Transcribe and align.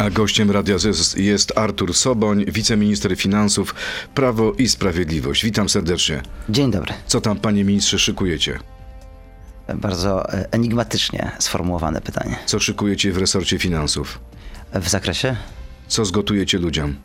A 0.00 0.10
gościem 0.10 0.50
radia 0.50 0.76
jest, 0.84 1.18
jest 1.18 1.58
Artur 1.58 1.94
Soboń, 1.94 2.44
wiceminister 2.44 3.16
finansów, 3.16 3.74
Prawo 4.14 4.52
i 4.52 4.68
Sprawiedliwość. 4.68 5.44
Witam 5.44 5.68
serdecznie. 5.68 6.22
Dzień 6.48 6.70
dobry. 6.70 6.94
Co 7.06 7.20
tam, 7.20 7.36
panie 7.36 7.64
ministrze, 7.64 7.98
szykujecie? 7.98 8.58
Bardzo 9.74 10.32
e, 10.32 10.52
enigmatycznie 10.52 11.32
sformułowane 11.38 12.00
pytanie. 12.00 12.36
Co 12.46 12.60
szykujecie 12.60 13.12
w 13.12 13.16
resorcie 13.18 13.58
finansów? 13.58 14.18
W 14.74 14.88
zakresie? 14.88 15.36
Co 15.88 16.04
zgotujecie 16.04 16.58
ludziom? 16.58 16.96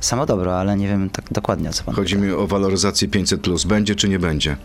Samo 0.00 0.26
dobro, 0.26 0.60
ale 0.60 0.76
nie 0.76 0.88
wiem 0.88 1.10
tak 1.10 1.24
dokładnie 1.30 1.70
o 1.70 1.72
co 1.72 1.84
pan 1.84 1.94
Chodzi 1.94 2.16
mi 2.16 2.32
o 2.32 2.46
waloryzację 2.46 3.08
500+. 3.08 3.66
Będzie 3.66 3.94
czy 3.94 4.08
nie 4.08 4.18
będzie? 4.18 4.56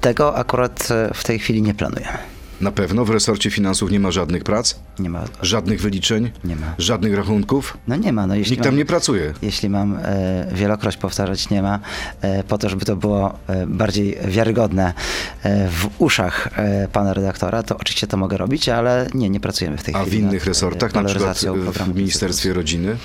Tego 0.00 0.36
akurat 0.36 0.90
e, 0.90 1.14
w 1.14 1.24
tej 1.24 1.38
chwili 1.38 1.62
nie 1.62 1.74
planujemy. 1.74 2.35
Na 2.60 2.70
pewno 2.70 3.04
w 3.04 3.10
resorcie 3.10 3.50
finansów 3.50 3.90
nie 3.90 4.00
ma 4.00 4.10
żadnych 4.10 4.44
prac? 4.44 4.74
Nie 4.98 5.10
ma. 5.10 5.24
Żadnych 5.42 5.80
wyliczeń? 5.80 6.30
Nie 6.44 6.56
ma. 6.56 6.74
Żadnych 6.78 7.14
rachunków? 7.14 7.76
No 7.88 7.96
nie 7.96 8.12
ma. 8.12 8.26
No 8.26 8.34
jeśli 8.34 8.52
Nikt 8.52 8.64
tam 8.64 8.72
mam, 8.72 8.78
nie 8.78 8.84
pracuje. 8.84 9.34
Jeśli 9.42 9.68
mam 9.70 9.98
e, 10.02 10.46
wielokroć 10.52 10.96
powtarzać 10.96 11.50
nie 11.50 11.62
ma, 11.62 11.78
e, 12.20 12.42
po 12.44 12.58
to, 12.58 12.68
żeby 12.68 12.84
to 12.84 12.96
było 12.96 13.38
e, 13.46 13.66
bardziej 13.66 14.18
wiarygodne 14.28 14.94
e, 15.42 15.68
w 15.68 15.88
uszach 15.98 16.48
e, 16.58 16.88
pana 16.92 17.14
redaktora, 17.14 17.62
to 17.62 17.76
oczywiście 17.78 18.06
to 18.06 18.16
mogę 18.16 18.36
robić, 18.36 18.68
ale 18.68 19.08
nie, 19.14 19.30
nie 19.30 19.40
pracujemy 19.40 19.76
w 19.78 19.82
tej 19.82 19.94
A 19.94 20.00
chwili. 20.02 20.16
w 20.16 20.20
innych 20.20 20.32
nad, 20.32 20.42
e, 20.42 20.48
resortach, 20.50 20.94
na 20.94 21.04
przykład 21.04 21.38
w 21.38 21.94
Ministerstwie 21.96 22.52
Rodziny? 22.52 22.96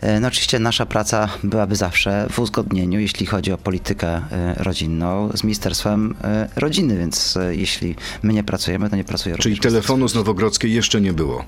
E, 0.00 0.20
No 0.20 0.28
oczywiście 0.28 0.58
nasza 0.58 0.86
praca 0.86 1.28
byłaby 1.44 1.76
zawsze 1.76 2.26
w 2.30 2.38
uzgodnieniu, 2.38 3.00
jeśli 3.00 3.26
chodzi 3.26 3.52
o 3.52 3.58
politykę 3.58 4.08
e, 4.08 4.54
rodzinną, 4.56 5.30
z 5.34 5.44
Ministerstwem 5.44 6.14
e, 6.24 6.48
Rodziny, 6.56 6.98
więc 6.98 7.38
jeśli 7.50 7.94
my 8.22 8.32
nie 8.32 8.44
pracujemy, 8.44 8.90
to 8.90 8.96
nie 8.96 9.04
pracuje 9.04 9.36
Czyli 9.38 9.58
telefonu 9.58 10.08
z 10.08 10.14
Nowogrodzkiej 10.14 10.72
jeszcze 10.72 11.00
nie 11.00 11.12
było. 11.12 11.44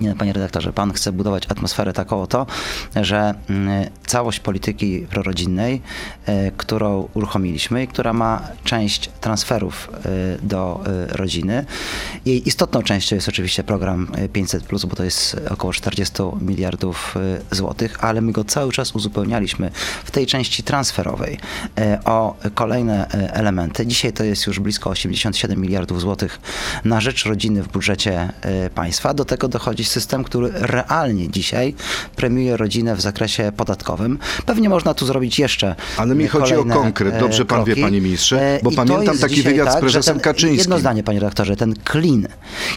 Nie, 0.00 0.14
panie 0.14 0.32
redaktorze, 0.32 0.72
pan 0.72 0.92
chce 0.92 1.12
budować 1.12 1.46
atmosferę 1.48 1.92
taką 1.92 2.22
oto, 2.22 2.46
że 2.96 3.34
mm, 3.50 3.90
całość 4.06 4.40
polityki 4.40 5.06
prorodzinnej, 5.10 5.82
e, 6.26 6.50
którą 6.50 7.08
uruchomiliśmy 7.14 7.82
i 7.82 7.88
która 7.88 8.12
ma 8.12 8.42
część 8.64 9.10
transferów 9.20 9.90
e, 9.90 10.38
do 10.42 10.80
e, 10.86 11.16
rodziny. 11.16 11.64
Jej 12.26 12.48
istotną 12.48 12.82
częścią 12.82 13.16
jest 13.16 13.28
oczywiście 13.28 13.64
program 13.64 14.08
e, 14.14 14.28
500, 14.28 14.64
bo 14.86 14.96
to 14.96 15.04
jest 15.04 15.40
około 15.50 15.72
40 15.72 16.14
miliardów 16.40 17.14
złotych, 17.50 18.04
ale 18.04 18.20
my 18.20 18.32
go 18.32 18.44
cały 18.44 18.72
czas 18.72 18.92
uzupełnialiśmy 18.92 19.70
w 20.04 20.10
tej 20.10 20.26
części 20.26 20.62
transferowej 20.62 21.38
o 22.04 22.36
kolejne 22.54 23.08
elementy. 23.32 23.86
Dzisiaj 23.86 24.12
to 24.12 24.24
jest 24.24 24.46
już 24.46 24.60
blisko 24.60 24.90
87 24.90 25.60
miliardów 25.60 26.00
złotych 26.00 26.40
na 26.84 27.00
rzecz 27.00 27.24
rodziny 27.24 27.62
w 27.62 27.68
budżecie 27.68 28.32
państwa. 28.74 29.14
Do 29.14 29.24
tego 29.24 29.48
dochodzi 29.48 29.84
system, 29.90 30.24
który 30.24 30.50
realnie 30.54 31.28
dzisiaj 31.30 31.74
premiuje 32.16 32.56
rodzinę 32.56 32.96
w 32.96 33.00
zakresie 33.00 33.52
podatkowym. 33.56 34.18
Pewnie 34.46 34.68
można 34.68 34.94
tu 34.94 35.06
zrobić 35.06 35.38
jeszcze 35.38 35.74
Ale 35.96 36.14
mi 36.14 36.28
chodzi 36.28 36.54
o 36.54 36.64
konkret. 36.64 37.14
e, 37.14 37.20
Dobrze 37.20 37.44
pan 37.44 37.64
wie, 37.64 37.76
panie 37.76 38.00
ministrze, 38.00 38.40
E, 38.40 38.60
bo 38.62 38.70
i 38.70 38.76
pamiętam 38.76 39.18
taki 39.18 39.42
wywiad 39.42 39.68
z 39.68 39.72
tak, 39.72 39.74
że 39.76 39.80
prezesem 39.80 40.14
ten, 40.14 40.22
Kaczyńskim. 40.22 40.58
Jedno 40.58 40.78
zdanie, 40.78 41.02
panie 41.02 41.20
redaktorze, 41.20 41.56
ten 41.56 41.74
clean, 41.92 42.26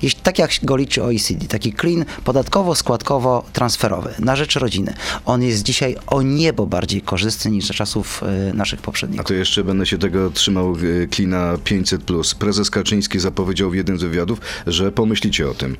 jeśli, 0.01 0.21
tak 0.21 0.39
jak 0.39 0.51
go 0.63 0.75
liczy 0.77 1.03
OECD, 1.03 1.47
taki 1.47 1.73
clean 1.73 2.05
podatkowo-składkowo-transferowy 2.25 4.09
na 4.19 4.35
rzecz 4.35 4.55
rodziny, 4.55 4.93
on 5.25 5.43
jest 5.43 5.63
dzisiaj 5.63 5.95
o 6.07 6.21
niebo 6.21 6.65
bardziej 6.65 7.01
korzystny 7.01 7.51
niż 7.51 7.65
za 7.65 7.73
czasów 7.73 8.23
e, 8.23 8.53
naszych 8.53 8.79
A 8.79 8.83
poprzedników. 8.83 9.27
to 9.27 9.33
jeszcze 9.33 9.63
będę 9.63 9.85
się 9.85 9.97
tego 9.97 10.29
trzymał 10.29 10.75
klina 11.11 11.55
500+. 11.55 12.35
Prezes 12.35 12.69
Kaczyński 12.69 13.19
zapowiedział 13.19 13.69
w 13.69 13.75
jednym 13.75 13.99
z 13.99 14.01
wywiadów, 14.03 14.39
że 14.67 14.91
pomyślicie 14.91 15.49
o 15.49 15.53
tym. 15.53 15.77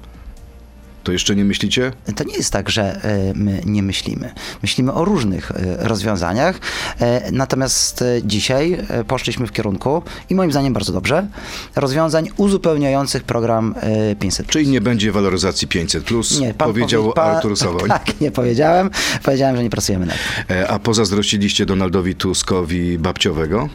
To 1.04 1.12
jeszcze 1.12 1.36
nie 1.36 1.46
myślicie? 1.46 1.92
To 2.16 2.23
nie 2.23 2.36
jest 2.36 2.54
tak, 2.54 2.70
że 2.70 3.04
e, 3.04 3.34
my 3.36 3.62
nie 3.66 3.84
myślimy. 3.84 4.34
Myślimy 4.62 4.94
o 4.94 5.06
różnych 5.06 5.52
e, 5.52 5.88
rozwiązaniach, 5.88 6.59
e, 7.00 7.32
natomiast 7.32 8.04
dzisiaj 8.26 8.78
poszliśmy 9.08 9.47
w 9.47 9.52
kierunku, 9.52 10.02
i 10.30 10.36
moim 10.36 10.52
zdaniem 10.52 10.74
bardzo 10.74 10.94
dobrze, 10.94 11.28
rozwiązań 11.75 12.28
uzupełniających 12.38 13.24
program 13.24 13.75
e, 13.81 14.16
500. 14.16 14.47
Czyli 14.47 14.68
nie 14.68 14.81
będzie 14.81 15.12
waloryzacji 15.12 15.68
500+, 15.68 16.42
Nie, 16.42 16.53
pan 16.53 16.68
powiedział 16.68 17.03
powie- 17.03 17.13
pan- 17.13 17.36
Artur 17.36 17.58
Soboń. 17.58 17.90
Tak, 17.94 18.22
nie 18.22 18.31
powiedziałem. 18.31 18.90
Powiedziałem, 19.24 19.56
że 19.58 19.63
nie 19.63 19.69
pracujemy 19.69 20.06
nad 20.06 20.16
tym. 20.47 20.66
A 20.69 20.80
pozazdrościliście 20.80 21.66
Donaldowi 21.66 22.16
Tuskowi 22.16 22.97
babciowego? 23.00 23.69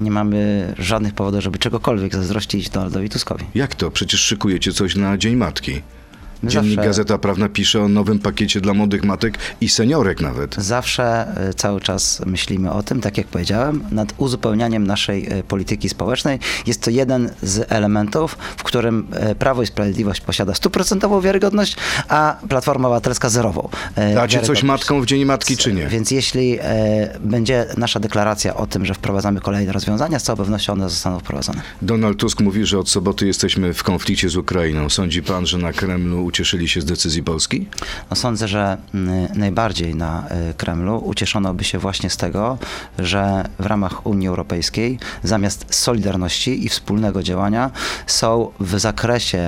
Nie 0.00 0.10
mamy 0.10 0.72
żadnych 0.78 1.14
powodów, 1.14 1.40
żeby 1.42 1.58
czegokolwiek 1.58 2.14
zazdrościć 2.14 2.70
Donaldowi 2.70 3.08
Tuskowi. 3.08 3.44
Jak 3.54 3.74
to? 3.74 3.90
Przecież 3.90 4.20
szykujecie 4.20 4.72
coś 4.72 4.96
na 4.96 5.18
Dzień 5.18 5.36
Matki. 5.36 5.82
Dziennik 6.44 6.74
zawsze- 6.74 6.88
Gazeta 6.88 7.18
Prawna 7.18 7.48
pisze 7.48 7.82
o 7.82 7.88
nowym 7.88 8.18
pakiecie 8.18 8.60
dla 8.60 8.74
młodych 8.74 9.04
matek 9.04 9.38
i 9.60 9.68
seniorek 9.68 10.20
nawet. 10.20 10.54
Zawsze 10.54 11.26
e, 11.48 11.54
cały 11.54 11.80
czas 11.80 12.22
myślimy 12.26 12.72
o 12.72 12.82
tym, 12.82 13.00
tak 13.00 13.18
jak 13.18 13.26
powiedziałem, 13.26 13.84
nad 13.90 14.14
uzupełnianiem 14.16 14.86
naszej 14.86 15.26
e, 15.26 15.42
polityki 15.42 15.88
społecznej. 15.88 16.38
Jest 16.66 16.82
to 16.82 16.90
jeden 16.90 17.30
z 17.42 17.72
elementów, 17.72 18.38
w 18.56 18.62
którym 18.62 19.06
e, 19.12 19.34
Prawo 19.34 19.62
i 19.62 19.66
Sprawiedliwość 19.66 20.20
posiada 20.20 20.54
stuprocentową 20.54 21.20
wiarygodność, 21.20 21.76
a 22.08 22.36
Platforma 22.48 22.88
Obywatelska 22.88 23.28
zerową. 23.28 23.68
Dacie 24.14 24.40
coś 24.40 24.62
matkom 24.62 25.02
w 25.02 25.06
Dzień 25.06 25.24
Matki, 25.24 25.56
czy 25.56 25.72
nie? 25.72 25.86
Więc 25.86 26.10
jeśli 26.10 26.58
będzie 27.20 27.66
nasza 27.76 28.00
deklaracja 28.00 28.56
o 28.56 28.66
tym, 28.66 28.84
że 28.86 28.94
wprowadzamy 28.94 29.40
kolejne 29.40 29.72
rozwiązania, 29.72 30.18
z 30.18 30.22
całą 30.22 30.36
pewnością 30.36 30.72
one 30.72 30.90
zostaną 30.90 31.18
wprowadzone. 31.18 31.60
Donald 31.82 32.18
Tusk 32.18 32.40
mówi, 32.40 32.66
że 32.66 32.78
od 32.78 32.88
soboty 32.88 33.26
jesteśmy 33.26 33.74
w 33.74 33.82
konflikcie 33.82 34.28
z 34.28 34.36
Ukrainą. 34.36 34.90
Sądzi 34.90 35.22
pan, 35.22 35.46
że 35.46 35.58
na 35.58 35.72
Kremlu 35.72 36.25
ucieszyli 36.26 36.68
się 36.68 36.80
z 36.80 36.84
decyzji 36.84 37.22
Polski? 37.22 37.66
No 38.10 38.16
sądzę, 38.16 38.48
że 38.48 38.76
mm, 38.94 39.28
najbardziej 39.34 39.94
na 39.94 40.28
y, 40.50 40.54
Kremlu 40.54 40.98
ucieszono 41.04 41.54
by 41.54 41.64
się 41.64 41.78
właśnie 41.78 42.10
z 42.10 42.16
tego, 42.16 42.58
że 42.98 43.44
w 43.58 43.66
ramach 43.66 44.06
Unii 44.06 44.28
Europejskiej 44.28 44.98
zamiast 45.22 45.64
solidarności 45.70 46.66
i 46.66 46.68
wspólnego 46.68 47.22
działania 47.22 47.70
są 48.06 48.50
w 48.60 48.78
zakresie 48.78 49.38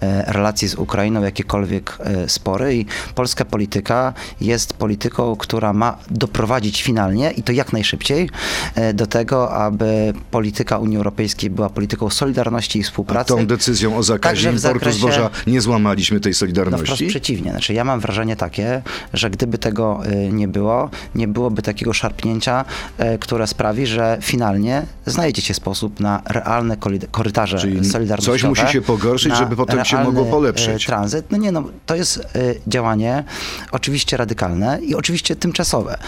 e, 0.00 0.32
relacji 0.32 0.68
z 0.68 0.74
Ukrainą 0.74 1.22
jakiekolwiek 1.22 1.98
e, 2.00 2.28
spory 2.28 2.76
i 2.76 2.86
polska 3.14 3.44
polityka 3.44 4.14
jest 4.40 4.72
polityką, 4.74 5.36
która 5.36 5.72
ma 5.72 5.98
doprowadzić 6.10 6.82
finalnie 6.82 7.30
i 7.30 7.42
to 7.42 7.52
jak 7.52 7.72
najszybciej 7.72 8.30
do 8.94 9.06
tego, 9.06 9.52
aby 9.54 10.12
polityka 10.30 10.78
Unii 10.78 10.96
Europejskiej 10.96 11.50
była 11.50 11.70
polityką 11.70 12.10
solidarności 12.10 12.78
i 12.78 12.82
A 12.82 12.84
współpracy. 12.84 13.28
tą 13.28 13.46
decyzją 13.46 13.96
o 13.96 14.02
zakazie 14.02 14.52
importu 14.52 14.78
zakresie- 14.78 14.92
zboża 14.98 15.30
nie 15.46 15.60
złamaliśmy 15.60 16.20
tej 16.22 16.32
no 16.32 16.36
solidarności? 16.36 16.84
wprost 16.86 17.02
przeciwnie. 17.08 17.50
Znaczy, 17.50 17.74
ja 17.74 17.84
mam 17.84 18.00
wrażenie 18.00 18.36
takie, 18.36 18.82
że 19.12 19.30
gdyby 19.30 19.58
tego 19.58 20.00
y, 20.06 20.32
nie 20.32 20.48
było, 20.48 20.90
nie 21.14 21.28
byłoby 21.28 21.62
takiego 21.62 21.92
szarpnięcia, 21.92 22.64
y, 23.14 23.18
które 23.18 23.46
sprawi, 23.46 23.86
że 23.86 24.18
finalnie 24.20 24.86
znajdziecie 25.06 25.54
sposób 25.54 26.00
na 26.00 26.22
realne 26.26 26.76
korytarze 27.10 27.58
Czyli 27.58 27.84
solidarnościowe. 27.84 28.38
coś 28.38 28.48
musi 28.48 28.72
się 28.72 28.80
pogorszyć, 28.82 29.36
żeby 29.36 29.56
potem 29.56 29.84
się 29.84 30.04
mogło 30.04 30.24
polepszyć. 30.24 30.84
y, 30.84 30.86
Tranzyt. 30.86 31.26
No 31.30 31.38
nie 31.38 31.52
no, 31.52 31.64
to 31.86 31.94
jest 31.96 32.26
działanie 32.66 33.24
oczywiście 33.72 34.16
radykalne 34.16 34.78
i 34.82 34.94
oczywiście 34.94 35.36
tymczasowe. 35.36 35.98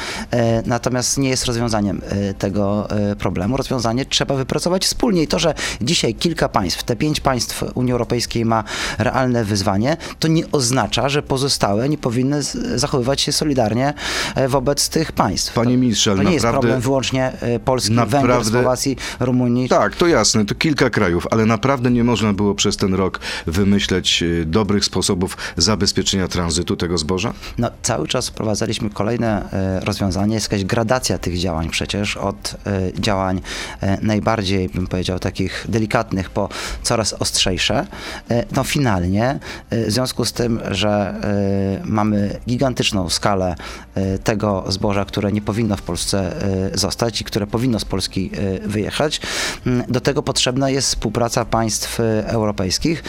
Natomiast 0.67 1.19
nie 1.19 1.29
jest 1.29 1.45
rozwiązaniem 1.47 2.01
tego 2.39 2.89
problemu. 3.19 3.57
Rozwiązanie 3.57 4.05
trzeba 4.05 4.35
wypracować 4.35 4.85
wspólnie 4.85 5.23
i 5.23 5.27
to, 5.29 5.39
że 5.39 5.55
dzisiaj 5.81 6.15
kilka 6.15 6.49
państw, 6.49 6.83
te 6.83 6.97
pięć 6.97 7.21
państw 7.21 7.65
Unii 7.75 7.93
Europejskiej 7.93 8.45
ma 8.45 8.65
realne 8.99 9.45
wyzwanie, 9.45 9.97
to 10.19 10.29
nie 10.29 10.51
oznacza, 10.53 11.09
że 11.09 11.23
pozostałe 11.23 11.89
nie 11.89 11.99
powinny 11.99 12.43
zachowywać 12.75 13.21
się 13.21 13.33
solidarnie 13.33 13.95
e, 14.35 14.49
wobec 14.49 14.89
tych 14.89 15.13
państw. 15.13 15.53
Panie 15.53 15.75
To- 15.75 15.81
ministrze, 15.81 16.11
ale 16.11 16.23
to 16.23 16.29
nie 16.29 16.35
jest 16.35 16.45
naprawdę- 16.45 16.61
problem 16.61 16.81
wyłącznie 16.81 17.33
e, 17.41 17.59
Polski, 17.61 17.95
Węgier, 17.95 18.13
Naprawdę- 18.13 18.51
Słowacji, 18.51 18.97
Rumunii. 19.21 19.69
Tak, 19.69 19.97
to 19.97 20.07
jasne, 20.07 20.45
to 20.45 20.55
kilka 20.55 20.91
krajów, 20.91 21.27
ale 21.31 21.47
naprawdę 21.47 21.91
nie 21.91 22.05
można 22.05 22.33
było 22.33 22.55
przez 22.55 22.77
ten 22.77 22.95
rok 22.95 23.21
wymyśleć 23.47 24.23
y, 24.23 24.45
dobrych 24.47 24.85
sposobów 24.85 25.37
zabezpieczenia 25.57 26.29
tranzytu 26.29 26.77
tego 26.77 26.99
zboża? 26.99 27.33
No, 27.59 27.71
cały 27.83 28.09
czas 28.09 28.29
wprowadzaliśmy 28.29 28.91
kolejne 28.91 29.53
e, 29.53 29.81
rozwiązania. 29.81 30.35
Jest 30.35 30.53
jakaś 30.53 30.65
gradacja 30.65 31.19
tych 31.19 31.39
działań 31.39 31.71
przecież 31.71 32.17
od 32.17 32.55
e, 32.67 33.01
działań 33.01 33.41
e, 33.81 33.99
najbardziej, 34.03 34.69
bym 34.69 34.87
powiedział, 34.87 35.19
takich 35.19 35.67
delikatnych 35.69 36.31
po 36.31 36.49
coraz 36.83 37.13
ostrzejsze. 37.13 37.87
E, 38.31 38.45
no 38.57 38.65
finalnie, 38.65 39.39
e, 39.71 39.91
związku 39.95 40.25
z 40.25 40.33
tym, 40.33 40.61
że 40.71 40.91
e, 40.91 41.83
mamy 41.85 42.41
gigantyczną 42.49 43.09
skalę 43.09 43.55
e, 43.95 44.19
tego 44.19 44.65
zboża, 44.69 45.05
które 45.05 45.33
nie 45.33 45.43
powinno 45.43 45.77
w 45.77 45.83
Polsce 45.83 46.43
e, 46.73 46.79
zostać 46.79 47.21
i 47.21 47.25
które 47.25 47.47
powinno 47.47 47.79
z 47.79 47.85
Polski 47.85 48.31
wyjechać, 48.67 49.21
m, 49.67 49.83
do 49.89 50.01
tego 50.01 50.23
potrzebna 50.23 50.71
jest 50.71 50.89
współpraca 50.89 51.45
państw 51.45 52.01
europejskich 52.25 53.05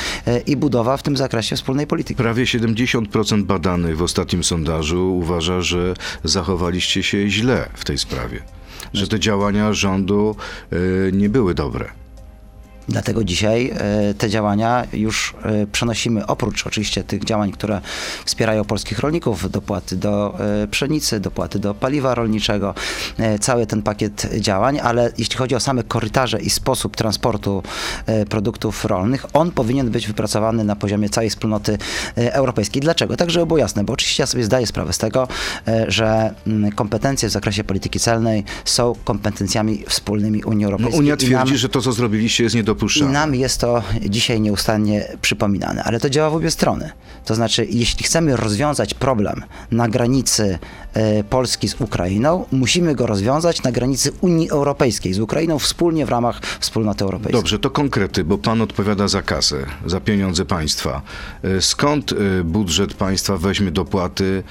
i 0.46 0.58
budowa 0.58 0.98
w 0.98 1.04
tym 1.04 1.18
zakresie 1.18 1.56
wspólnej 1.56 1.88
polityki. 1.88 2.16
Prawie 2.16 2.44
70% 2.44 3.44
badanych 3.44 3.98
w 3.98 4.02
ostatnim 4.02 4.44
sondażu 4.44 5.18
uważa, 5.18 5.62
że 5.62 5.94
zachowaliście 6.24 7.04
się 7.04 7.30
źle 7.30 7.70
w 7.74 7.86
tej 7.86 7.98
sprawie. 7.98 8.42
Że 8.94 9.08
te 9.08 9.20
działania 9.20 9.74
rządu 9.74 10.36
y, 10.74 11.12
nie 11.14 11.30
były 11.30 11.54
dobre. 11.54 12.05
Dlatego 12.90 13.24
dzisiaj 13.24 13.72
e, 13.76 14.14
te 14.14 14.30
działania 14.30 14.84
już 14.94 15.34
e, 15.44 15.68
przenosimy, 15.68 16.28
oprócz 16.28 16.68
oczywiście 16.68 17.04
tych 17.04 17.24
działań, 17.24 17.52
które 17.52 17.82
wspierają 18.26 18.66
polskich 18.66 19.00
rolników, 19.00 19.52
dopłaty 19.52 19.96
do 19.96 20.40
e, 20.64 20.68
pszenicy, 20.68 21.20
dopłaty 21.20 21.60
do 21.60 21.74
paliwa 21.74 22.16
rolniczego, 22.16 22.74
cały 23.40 23.68
ten 23.68 23.82
pakiet 23.82 24.28
działań, 24.40 24.80
ale 24.84 25.12
jeśli 25.18 25.38
chodzi 25.38 25.56
o 25.56 25.60
same 25.60 25.84
korytarze 25.84 26.42
i 26.42 26.50
sposób 26.50 26.96
transportu 26.96 27.64
produktów 28.30 28.86
rolnych, 28.86 29.26
on 29.34 29.52
powinien 29.52 29.90
być 29.90 30.08
wypracowany 30.08 30.64
na 30.64 30.76
poziomie 30.76 31.10
całej 31.10 31.30
wspólnoty 31.30 31.78
europejskiej. 32.16 32.82
Dlaczego? 32.82 33.18
Tak, 33.18 33.30
żeby 33.30 33.46
było 33.46 33.58
jasne, 33.58 33.84
bo 33.84 33.94
oczywiście 33.94 34.24
ja 34.24 34.28
sobie 34.28 34.44
zdaję 34.44 34.68
sprawę 34.68 34.94
z 34.94 34.98
tego, 34.98 35.28
że 35.88 36.34
mm, 36.48 36.72
kompetencje 36.72 37.30
w 37.30 37.32
zakresie 37.32 37.64
polityki 37.64 38.00
celnej 38.00 38.44
są 38.66 38.96
kompetencjami 39.04 39.84
wspólnymi 39.88 40.44
Unii 40.44 40.66
No, 40.66 40.72
Europejskiej. 40.72 41.00
Unia 41.00 41.08
I 41.14 41.18
nam- 41.18 41.18
twierdzi, 41.18 41.58
że 41.58 41.70
to, 41.70 41.82
co 41.82 41.92
zrobiliście, 41.92 42.44
jest 42.44 42.56
i 42.76 42.78
niedopuszczalne. 42.78 43.14
nam 43.14 43.36
jest 43.36 43.62
to 43.62 43.84
dzisiaj 44.02 44.42
nieustannie 44.42 45.08
przypominane, 45.22 45.84
ale 45.84 46.00
to 46.00 46.10
działa 46.10 46.30
w 46.30 46.36
obie 46.36 46.52
strony. 46.52 46.92
To 47.26 47.36
znaczy, 47.36 47.68
jeśli 47.70 48.04
chcemy 48.04 48.36
rozwiązać 48.36 48.94
problem 48.94 49.44
na 49.72 49.90
granicy 49.90 50.60
e, 50.94 51.24
Polski 51.24 51.68
z 51.68 51.82
Ukrainą, 51.82 52.46
musimy 52.52 52.96
go 52.96 53.08
rozwiązać 53.08 53.64
na 53.64 53.72
granicy 53.72 54.12
Unii 54.22 54.50
Europejskiej 54.50 55.14
z 55.14 55.20
Ukrainą 55.20 55.60
wspólnie 55.60 56.06
w 56.06 56.10
ramach 56.10 56.42
wspólnoty 56.60 57.04
europejskiej. 57.04 57.42
Dobrze, 57.42 57.60
to 57.60 57.70
konkrety, 57.70 58.24
bo 58.24 58.38
pan 58.38 58.62
odpowiada 58.62 59.08
za 59.08 59.22
kasę, 59.22 59.66
za 59.86 60.00
pieniądze 60.00 60.46
państwa. 60.46 61.02
E, 61.44 61.62
Skąd 61.62 62.12
e, 62.12 62.44
budżet 62.44 62.94
państwa 62.94 63.38
weźmie 63.38 63.72
dopłaty 63.72 64.44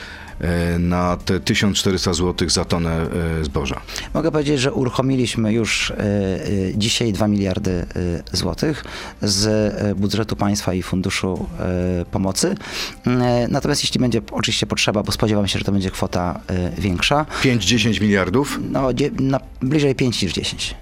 na 0.79 1.17
te 1.17 1.41
1400 1.41 2.15
zł 2.15 2.49
za 2.49 2.65
tonę 2.65 3.07
e, 3.41 3.45
zboża? 3.45 3.81
Mogę 4.15 4.31
powiedzieć, 4.31 4.61
że 4.61 4.73
uruchomiliśmy 4.73 5.53
już 5.53 5.91
e, 5.91 5.95
e, 5.97 6.47
dzisiaj 6.75 7.13
2 7.13 7.29
miliardy 7.29 7.71
e, 7.71 7.87
złotych 8.37 8.85
z 9.23 9.47
e, 9.47 9.95
budżetu 9.95 10.37
państwa 10.37 10.75
i 10.75 10.83
funduszu 10.83 11.47
e, 11.61 12.05
pomocy. 12.11 12.55
E, 13.07 13.47
Natomiast 13.51 13.83
jeśli 13.83 14.01
będzie 14.01 14.21
oczywiście 14.33 14.67
potrzeba, 14.67 15.03
bo 15.03 15.13
spodziewam 15.13 15.49
się, 15.49 15.59
że 15.59 15.65
to 15.65 15.73
będzie 15.73 15.91
kwota 15.91 16.41
e, 16.49 16.81
większa, 16.81 17.27
5-10 17.43 18.01
miliardów? 18.01 18.61
no, 18.71 18.89
na 19.21 19.41
bliżej 19.63 19.95
5 19.95 20.23
niż 20.23 20.33
10. 20.33 20.75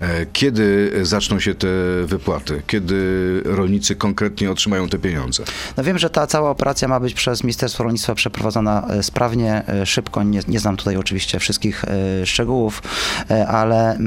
E, 0.00 0.26
Kiedy 0.32 0.92
zaczną 1.02 1.40
się 1.40 1.54
te 1.54 1.68
wypłaty? 2.04 2.62
Kiedy 2.66 2.96
rolnicy 3.44 3.96
konkretnie 3.96 4.50
otrzymają 4.50 4.88
te 4.88 4.98
pieniądze? 4.98 5.44
No 5.76 5.84
wiem, 5.84 5.98
że 5.98 6.10
ta 6.10 6.26
cała 6.26 6.50
operacja 6.50 6.88
ma 6.88 7.00
być 7.00 7.14
przez 7.14 7.44
Ministerstwo 7.44 7.84
Rolnictwa 7.84 8.14
przeprowadzona 8.14 8.86
e, 8.88 9.02
sprawnie, 9.02 9.62
e, 9.68 9.86
szybko. 9.86 10.22
Nie, 10.22 10.40
nie 10.48 10.60
znam 10.60 10.76
tutaj 10.76 10.96
oczywiście 10.96 11.38
wszystkich 11.38 11.84
szczegółów, 12.24 12.82
ale 13.48 13.98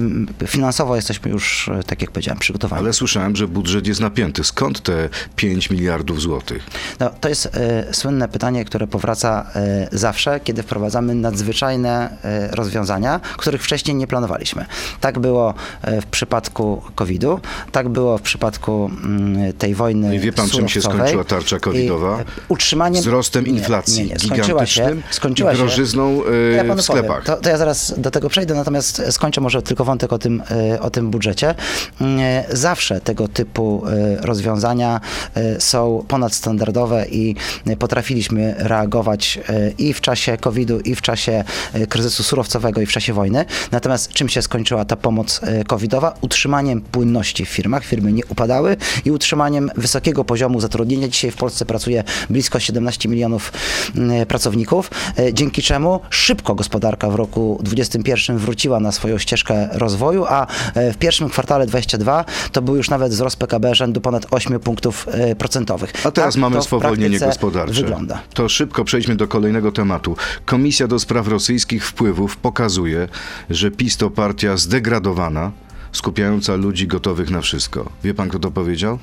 finansowo 0.47 0.95
jesteśmy 0.95 1.31
już, 1.31 1.69
tak 1.88 2.01
jak 2.01 2.12
powiedziałem, 2.12 2.39
przygotowani. 2.39 2.80
Ale 2.80 2.94
słyszałem, 2.94 3.35
że 3.35 3.47
budżet 3.47 3.88
jest 3.88 4.00
napięty. 4.01 4.44
Skąd 4.44 4.81
te 4.83 5.09
5 5.35 5.69
miliardów 5.69 6.21
złotych? 6.21 6.65
No, 7.00 7.09
to 7.21 7.30
jest 7.30 7.50
słynne 7.92 8.27
pytanie, 8.27 8.65
które 8.65 8.88
powraca 8.88 9.45
zawsze, 9.92 10.39
kiedy 10.39 10.63
wprowadzamy 10.63 11.15
nadzwyczajne 11.15 12.18
rozwiązania, 12.51 13.19
których 13.38 13.63
wcześniej 13.63 13.95
nie 13.95 14.07
planowaliśmy. 14.07 14.65
Tak 15.00 15.19
było 15.19 15.53
w 16.02 16.06
przypadku 16.06 16.81
COVID-u, 16.96 17.40
tak 17.72 17.90
było 17.90 18.18
w 18.18 18.22
przypadku 18.22 18.92
mm, 19.04 19.54
tej 19.54 19.76
wojny 19.76 20.08
No 20.08 20.14
i 20.14 20.20
wie 20.20 20.34
pan, 20.34 20.50
czym 20.50 20.70
się 20.70 20.81
skończyła 20.81 21.24
tarcza 21.24 21.60
covidowa? 21.60 22.20
E, 22.20 22.24
Utrzymaniem... 22.48 23.02
Wzrostem 23.02 23.46
Nie, 23.46 23.52
inflacji 23.52 24.04
nie, 24.04 24.10
nie. 24.14 24.20
Skończyła 24.20 24.66
się, 24.66 24.81
gigantycznym 24.81 25.04
skończyła 25.12 25.52
i 25.54 25.56
się. 25.56 25.62
drożyzną 25.62 26.22
e, 26.54 26.66
Ja 26.66 26.76
w 26.76 26.81
sklepach. 26.81 27.24
To, 27.24 27.38
to 27.38 27.50
ja 27.50 27.58
zaraz 27.58 27.94
do 27.98 28.12
tego 28.12 28.30
przejdę, 28.30 28.54
natomiast 28.56 29.02
skończę 29.12 29.42
może 29.42 29.62
tylko 29.62 29.86
wątek 29.86 30.14
o 30.14 30.20
tym, 30.20 30.44
e, 30.72 30.80
o 30.80 30.90
tym 30.90 31.12
budżecie. 31.12 31.56
E, 32.02 32.46
Zawsze 32.52 33.02
tego 33.02 33.28
typu 33.28 33.84
e, 33.88 34.16
rozwiązania 34.26 35.02
e, 35.36 35.62
są 35.62 36.06
ponadstandardowe 36.08 37.06
i 37.08 37.36
e, 37.68 37.76
potrafiliśmy 37.76 38.56
reagować 38.58 39.40
e, 39.50 39.70
i 39.78 39.94
w 39.94 40.02
czasie 40.02 40.38
COVID-u, 40.38 40.80
i 40.80 40.96
w 40.96 41.02
czasie 41.02 41.44
e, 41.74 41.88
kryzysu 41.88 42.24
surowcowego, 42.24 42.81
i 42.81 42.86
w 42.86 42.92
czasie 42.92 43.14
wojny. 43.14 43.46
Natomiast 43.72 44.10
czym 44.14 44.30
się 44.30 44.42
skończyła 44.42 44.86
ta 44.86 44.96
pomoc 44.96 45.40
e, 45.44 45.64
covidowa? 45.69 46.13
Utrzymaniem 46.21 46.81
płynności 46.81 47.45
w 47.45 47.50
firmach. 47.50 47.86
Firmy 47.86 48.13
nie 48.13 48.25
upadały 48.25 48.77
i 49.06 49.12
utrzymaniem 49.12 49.71
wysokiego 49.75 50.24
poziomu 50.24 50.60
zatrudnienia. 50.60 51.07
Dzisiaj 51.07 51.31
w 51.31 51.36
Polsce 51.36 51.66
pracuje 51.66 52.04
blisko 52.30 52.60
17 52.60 53.10
milionów 53.10 53.54
mm, 53.95 54.25
pracowników, 54.25 54.92
e, 55.19 55.33
dzięki 55.33 55.62
czemu 55.62 56.00
szybko 56.10 56.56
gospodarka 56.56 57.10
w 57.10 57.16
roku 57.16 57.60
2021 57.63 58.38
wróciła 58.38 58.80
na 58.80 58.92
swoją 58.92 59.18
ścieżkę 59.18 59.69
rozwoju, 59.71 60.25
a 60.25 60.48
e, 60.75 60.94
w 60.94 60.98
pierwszym 60.98 61.30
kwartale 61.30 61.66
22 61.66 62.25
to 62.51 62.62
był 62.62 62.75
już 62.75 62.89
nawet 62.89 63.12
wzrost 63.12 63.38
PKB 63.38 63.75
rzędu 63.75 64.01
ponad 64.01 64.25
8 64.31 64.60
punktów 64.60 65.07
e, 65.12 65.36
procentowych. 65.36 65.94
A 66.06 66.12
teraz 66.12 66.33
tak 66.33 66.42
mamy 66.42 66.62
spowolnienie 66.62 67.19
gospodarcze. 67.19 67.74
Wygląda. 67.74 68.21
To 68.33 68.50
szybko 68.50 68.83
przejdźmy 68.83 69.16
do 69.16 69.27
kolejnego 69.27 69.71
tematu. 69.71 70.16
Komisja 70.45 70.88
do 70.88 71.00
spraw 71.00 71.27
rosyjskich 71.27 71.88
wpływów 71.88 72.38
pokazuje, 72.38 73.07
że 73.50 73.71
PiS 73.71 73.98
to 73.98 74.10
partia 74.10 74.57
zdegradowana, 74.57 75.51
skupiająca 75.91 76.56
ludzi 76.56 76.88
gotowych 76.88 77.30
na 77.30 77.41
wszystko. 77.41 77.89
Wie 78.03 78.13
pan, 78.13 78.30
kto 78.30 78.39
to 78.39 78.51
powiedział? 78.51 79.00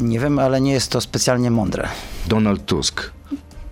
Nie 0.00 0.20
wiem, 0.20 0.38
ale 0.38 0.60
nie 0.60 0.72
jest 0.72 0.90
to 0.90 1.00
specjalnie 1.00 1.50
mądre. 1.50 1.88
Donald 2.26 2.66
Tusk. 2.66 3.10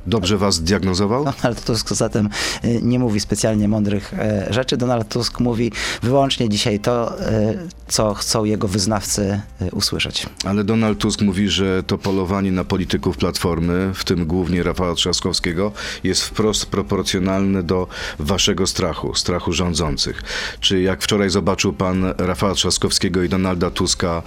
Dobrze 0.06 0.38
was 0.38 0.54
zdiagnozował? 0.54 1.24
Donald 1.24 1.64
Tusk 1.64 1.88
zatem 1.94 2.28
y, 2.64 2.80
nie 2.82 2.98
mówi 2.98 3.20
specjalnie 3.20 3.68
mądrych 3.68 4.14
e, 4.14 4.46
rzeczy. 4.50 4.76
Donald 4.76 5.08
Tusk 5.08 5.40
mówi 5.40 5.72
wyłącznie 6.02 6.48
dzisiaj 6.48 6.80
to, 6.80 7.20
e, 7.20 7.54
co 7.88 8.14
chcą 8.14 8.44
jego 8.44 8.68
wyznawcy 8.68 9.40
usłyszeć. 9.72 10.26
Ale 10.44 10.64
Donald 10.64 10.98
Tusk 10.98 11.20
mówi, 11.20 11.48
że 11.48 11.82
to 11.82 11.98
polowanie 11.98 12.52
na 12.52 12.64
polityków 12.64 13.16
Platformy, 13.16 13.90
w 13.94 14.04
tym 14.04 14.26
głównie 14.26 14.62
Rafała 14.62 14.94
Trzaskowskiego, 14.94 15.72
jest 16.04 16.22
wprost 16.22 16.66
proporcjonalne 16.66 17.62
do 17.62 17.86
waszego 18.18 18.66
strachu, 18.66 19.14
strachu 19.14 19.52
rządzących. 19.52 20.22
Czy 20.60 20.80
jak 20.80 21.02
wczoraj 21.02 21.30
zobaczył 21.30 21.72
pan 21.72 22.14
Rafała 22.18 22.54
Trzaskowskiego 22.54 23.22
i 23.22 23.28
Donalda 23.28 23.70
Tuska 23.70 24.22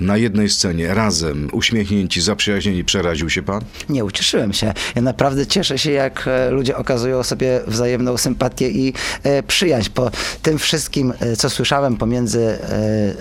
na 0.00 0.16
jednej 0.16 0.48
scenie, 0.50 0.94
razem, 0.94 1.48
uśmiechnięci, 1.52 2.20
zaprzyjaźnieni, 2.20 2.84
przeraził 2.84 3.30
się 3.30 3.42
pan? 3.42 3.60
Nie, 3.88 4.04
ucieszyłem 4.04 4.52
się. 4.52 4.72
Ja 4.94 5.02
naprawdę 5.02 5.46
cieszę 5.46 5.78
się, 5.78 5.90
jak 5.90 6.24
e, 6.28 6.50
ludzie 6.50 6.76
okazują 6.76 7.22
sobie 7.22 7.60
wzajemną 7.66 8.16
sympatię 8.16 8.70
i 8.70 8.92
e, 9.22 9.42
przyjaźń. 9.42 9.90
Po 9.94 10.10
tym 10.42 10.58
wszystkim, 10.58 11.12
e, 11.20 11.36
co 11.36 11.50
słyszałem 11.50 11.96
pomiędzy 11.96 12.40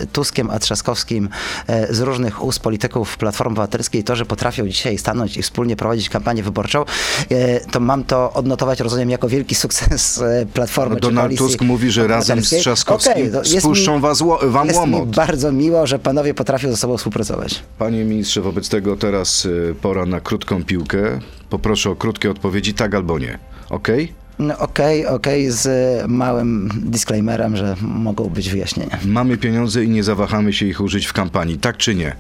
e, 0.02 0.06
Tuskiem 0.14 0.50
a 0.50 0.60
Trzaskowskim 0.60 1.30
e, 1.68 1.94
z 1.94 2.00
różnych 2.00 2.44
ust 2.44 2.60
polityków 2.60 3.18
Platformy 3.18 3.52
Obywatelskiej, 3.52 4.04
to, 4.04 4.16
że 4.16 4.26
potrafią 4.26 4.68
dzisiaj 4.68 4.98
stanąć 4.98 5.38
i 5.38 5.42
wspólnie 5.42 5.76
prowadzić 5.76 6.10
kampanię 6.10 6.44
wyborczą, 6.44 6.86
e, 7.32 7.60
to 7.60 7.80
mam 7.80 8.04
to 8.04 8.34
odnotować, 8.34 8.80
rozumiem, 8.80 9.10
jako 9.10 9.30
wielki 9.30 9.56
sukces 9.56 10.24
Platformy 10.54 10.96
czy 10.96 11.02
Donald 11.02 11.38
Tusk 11.38 11.62
mówi, 11.62 11.92
że 11.92 12.08
razem 12.08 12.44
z. 12.44 12.50
Trzaskowskim 12.50 13.32
jest 13.46 13.60
spuszczą 13.60 13.96
mi- 13.96 14.02
was, 14.02 14.20
wam 14.42 14.68
Jest 14.68 14.78
mi 14.80 14.82
łomot. 14.94 15.16
bardzo 15.16 15.52
miło, 15.52 15.88
że 15.88 16.00
panowie 16.00 16.34
potrafią 16.34 16.69
ze 16.72 16.78
sobą 16.78 16.98
współpracować. 16.98 17.64
Panie 17.78 18.06
ministrze, 18.06 18.42
wobec 18.42 18.70
tego 18.70 18.98
teraz 18.98 19.46
y, 19.46 19.76
pora 19.82 20.06
na 20.06 20.20
krótką 20.22 20.64
piłkę. 20.64 21.20
Poproszę 21.50 21.90
o 21.90 21.96
krótkie 21.96 22.32
odpowiedzi, 22.32 22.74
tak 22.74 22.96
albo 22.96 23.20
nie. 23.20 23.40
Okej? 23.70 24.14
No, 24.40 24.58
Okej, 24.58 25.06
okej, 25.08 25.52
z 25.52 25.68
małym 26.08 26.70
disclaimerem, 26.76 27.56
że 27.56 27.76
mogą 27.82 28.30
być 28.30 28.50
wyjaśnienia. 28.50 28.98
Mamy 29.06 29.38
pieniądze 29.38 29.84
i 29.84 29.90
nie 29.90 30.04
zawahamy 30.04 30.54
się 30.54 30.66
ich 30.66 30.82
użyć 30.82 31.06
w 31.06 31.14
kampanii, 31.14 31.58
tak 31.58 31.78
czy 31.78 31.96
nie? 31.96 32.16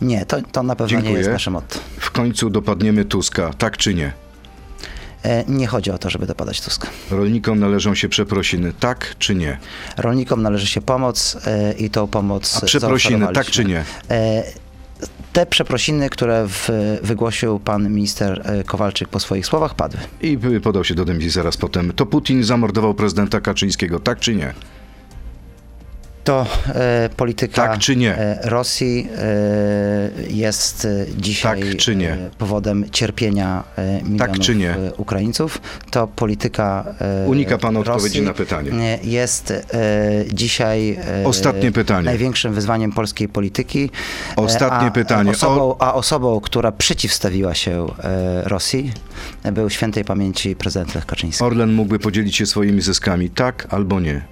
Nie, 0.00 0.26
to, 0.26 0.36
to 0.52 0.62
na 0.62 0.76
pewno 0.76 0.88
Dziękuję. 0.90 1.12
nie 1.12 1.18
jest 1.18 1.30
nasze 1.30 1.50
motto. 1.50 1.78
W 1.98 2.10
końcu 2.10 2.50
dopadniemy 2.50 3.04
Tuska, 3.04 3.50
tak 3.58 3.76
czy 3.76 3.94
nie? 3.94 4.12
E, 5.24 5.44
Nie 5.48 5.66
chodzi 5.66 5.90
o 5.90 5.98
to, 5.98 6.10
żeby 6.10 6.26
dopadać 6.26 6.60
Tuska. 6.60 6.88
Rolnikom 7.10 7.58
należą 7.58 7.94
się 7.94 8.08
przeprosiny, 8.08 8.72
tak 8.80 9.14
czy 9.18 9.34
nie? 9.34 9.58
Rolnikom 9.96 10.42
należy 10.42 10.66
się 10.66 10.80
pomoc 10.80 11.36
e, 11.46 11.72
i 11.72 11.90
tą 11.90 12.06
pomoc 12.08 12.60
A 12.62 12.66
przeprosiny, 12.66 13.26
tak 13.34 13.46
czy 13.46 13.64
nie? 13.64 13.84
E, 14.10 14.42
Te 15.32 15.46
przeprosiny, 15.46 16.10
które 16.10 16.46
w, 16.48 16.68
wygłosił 17.02 17.58
pan 17.60 17.88
minister 17.90 18.42
Kowalczyk 18.66 19.08
po 19.08 19.20
swoich 19.20 19.46
słowach, 19.46 19.74
padły. 19.74 20.00
I 20.20 20.38
podał 20.62 20.84
się 20.84 20.94
do 20.94 21.04
dymisji 21.04 21.30
zaraz 21.30 21.56
potem. 21.56 21.92
To 21.92 22.06
Putin 22.06 22.44
zamordował 22.44 22.94
prezydenta 22.94 23.40
Kaczyńskiego, 23.40 24.00
tak 24.00 24.20
czy 24.20 24.34
nie? 24.34 24.54
To 26.24 26.46
e, 26.74 27.08
polityka 27.16 27.66
Tak 27.68 27.78
czy 27.78 27.96
nie? 27.96 28.16
e, 28.18 28.38
Rosji 28.42 29.08
e, 29.18 30.32
jest 30.32 30.84
e, 30.84 31.06
dzisiaj 31.18 31.60
Tak 31.62 31.76
czy 31.76 31.96
nie? 31.96 32.12
e, 32.12 32.30
powodem 32.38 32.84
cierpienia 32.90 33.64
milionów 34.04 34.38
czy 34.38 34.54
nie? 34.54 34.76
Ukraińców. 34.96 35.60
To 35.90 36.06
polityka 36.06 36.84
Unika 37.26 37.58
pan 37.58 37.76
odpowiedzi 37.76 38.04
Rosji 38.06 38.22
na 38.22 38.32
pytanie. 38.34 38.98
Jest 39.02 39.52
dzisiaj 40.32 40.98
Ostatnie 41.24 41.72
pytanie. 41.72 42.04
największym 42.04 42.54
wyzwaniem 42.54 42.92
polskiej 42.92 43.28
polityki. 43.28 43.90
Ostatnie 44.36 44.88
a 44.88 44.90
pytanie. 44.90 45.30
Osobą, 45.30 45.76
a 45.78 45.94
osobą, 45.94 46.40
która 46.40 46.72
przeciwstawiła 46.72 47.54
się 47.54 47.86
Rosji, 48.44 48.92
był 49.52 49.70
świętej 49.70 50.04
pamięci 50.04 50.56
prezydent 50.56 50.94
Lech 50.94 51.06
Kaczyński. 51.06 51.44
Orlen 51.44 51.72
mógłby 51.72 51.98
podzielić 51.98 52.36
się 52.36 52.46
swoimi 52.46 52.80
zyskami, 52.80 53.30
tak 53.30 53.66
albo 53.70 54.00
nie? 54.00 54.22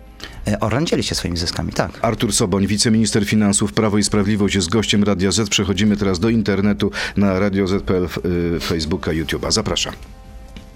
E, 0.48 0.60
Orlen 0.60 0.86
dzieli 0.86 1.02
się 1.02 1.14
swoimi 1.14 1.36
zyskami, 1.36 1.72
tak. 1.72 1.90
Artur 2.02 2.32
Soboń, 2.32 2.66
wiceminister 2.66 3.26
finansów 3.26 3.72
Prawo 3.72 3.98
i 3.98 4.02
Sprawiedliwość 4.02 4.54
jest 4.54 4.68
gościem 4.68 5.04
Radia 5.04 5.32
Z. 5.32 5.50
Przechodzimy 5.50 5.96
teraz 5.96 6.20
do 6.20 6.28
internetu 6.28 6.90
na 7.16 7.38
Radio 7.38 7.66
Z.pl, 7.66 8.08
y, 8.56 8.60
Facebooka, 8.60 9.10
YouTube'a. 9.10 9.52
Zapraszam. 9.52 9.94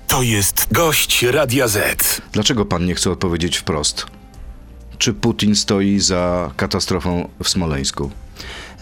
To 0.08 0.22
jest 0.22 0.66
gość 0.72 1.22
Radia 1.22 1.68
Z. 1.68 2.22
Dlaczego 2.32 2.64
pan 2.64 2.86
nie 2.86 2.94
chce 2.94 3.10
odpowiedzieć 3.10 3.56
wprost? 3.56 4.06
Czy 4.98 5.12
Putin 5.14 5.56
stoi 5.56 6.00
za 6.00 6.50
katastrofą 6.56 7.28
w 7.42 7.48
Smoleńsku? 7.48 8.10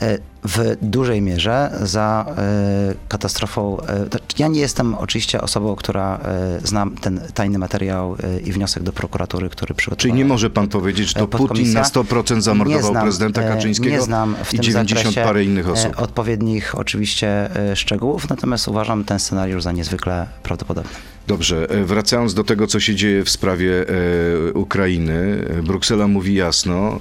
E, 0.03 0.19
w 0.45 0.77
dużej 0.83 1.23
mierze 1.23 1.71
za 1.83 2.27
e, 2.29 2.95
katastrofą. 3.09 3.81
e, 3.81 4.07
Ja 4.39 4.49
nie 4.49 4.61
jestem 4.61 4.95
oczywiście 4.95 5.41
osobą, 5.41 5.77
która 5.77 6.21
zna 6.65 6.87
ten 7.01 7.21
tajny 7.35 7.59
materiał 7.59 8.17
i 8.45 8.53
wniosek 8.53 8.83
do 8.83 8.93
prokuratury, 8.93 9.49
który 9.51 9.75
przygotowała. 9.75 10.03
Czyli 10.03 10.15
nie 10.15 10.25
może 10.25 10.51
pan 10.51 10.69
powiedzieć, 10.69 11.09
że 11.09 11.15
to 11.15 11.29
Putin 11.29 11.73
na 11.73 11.83
100% 11.83 12.41
zamordował 12.41 12.91
znam, 12.91 13.03
prezydenta 13.03 13.43
Kaczyńskiego 13.43 13.91
nie 13.97 14.03
znam 14.03 14.37
w 14.45 14.55
i 14.55 14.57
tym 14.57 14.63
90 14.63 14.89
zakresie, 15.05 15.29
parę 15.29 15.45
innych 15.45 15.69
osób? 15.69 15.99
Odpowiednich 15.99 16.79
oczywiście 16.79 17.51
szczegółów, 17.75 18.29
natomiast 18.31 18.69
uważam 18.69 19.05
ten 19.05 19.19
scenariusz 19.19 19.63
za 19.63 19.73
niezwykle 19.73 20.27
prawdopodobny. 20.43 20.91
Dobrze, 21.27 21.71
e, 21.71 21.85
wracając 21.85 22.35
do 22.35 22.45
tego, 22.45 22.67
co 22.67 22.81
się 22.81 22.95
dzieje 22.95 23.25
w 23.25 23.31
sprawie 23.31 23.89
e, 23.89 24.53
Ukrainy, 24.53 25.45
e, 25.59 25.63
Bruksela 25.63 26.09
mówi 26.09 26.35
jasno, 26.35 26.97
e, 26.97 26.99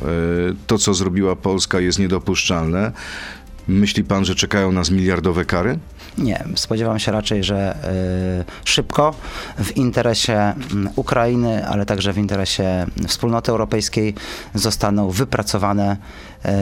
to 0.68 0.78
co 0.78 0.94
zrobiła 0.94 1.36
Polska 1.36 1.80
jest 1.80 2.00
niedopuszczalne. 2.00 2.92
Myśli 3.68 4.04
pan, 4.04 4.26
że 4.26 4.36
czekają 4.36 4.72
nas 4.72 4.92
miliardowe 4.92 5.46
kary? 5.46 5.80
Nie, 6.18 6.44
spodziewam 6.56 7.00
się 7.00 7.12
raczej, 7.12 7.44
że 7.44 7.78
y, 8.42 8.70
szybko 8.70 9.16
w 9.58 9.78
interesie 9.78 10.34
mm, 10.34 10.90
Ukrainy, 10.96 11.68
ale 11.68 11.86
także 11.86 12.14
w 12.14 12.18
interesie 12.18 12.86
wspólnoty 13.08 13.52
europejskiej 13.52 14.14
zostaną 14.54 15.10
wypracowane 15.10 15.98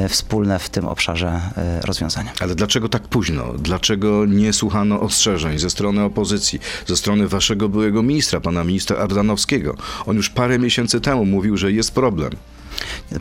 y, 0.06 0.10
wspólne 0.10 0.60
w 0.60 0.70
tym 0.70 0.88
obszarze 0.88 1.42
y, 1.82 1.86
rozwiązania. 1.86 2.32
Ale 2.40 2.56
dlaczego 2.56 2.90
tak 2.90 3.08
późno? 3.08 3.54
Dlaczego 3.54 4.26
nie 4.26 4.54
słuchano 4.54 5.02
ostrzeżeń 5.02 5.60
ze 5.60 5.70
strony 5.70 6.04
opozycji, 6.04 6.60
ze 6.88 6.98
strony 6.98 7.28
waszego 7.28 7.70
byłego 7.70 8.04
ministra, 8.04 8.40
pana 8.40 8.64
ministra 8.64 8.98
Ardanowskiego? 8.98 9.76
On 10.06 10.16
już 10.16 10.30
parę 10.30 10.60
miesięcy 10.60 11.02
temu 11.02 11.26
mówił, 11.26 11.58
że 11.58 11.72
jest 11.72 11.92
problem, 11.92 12.32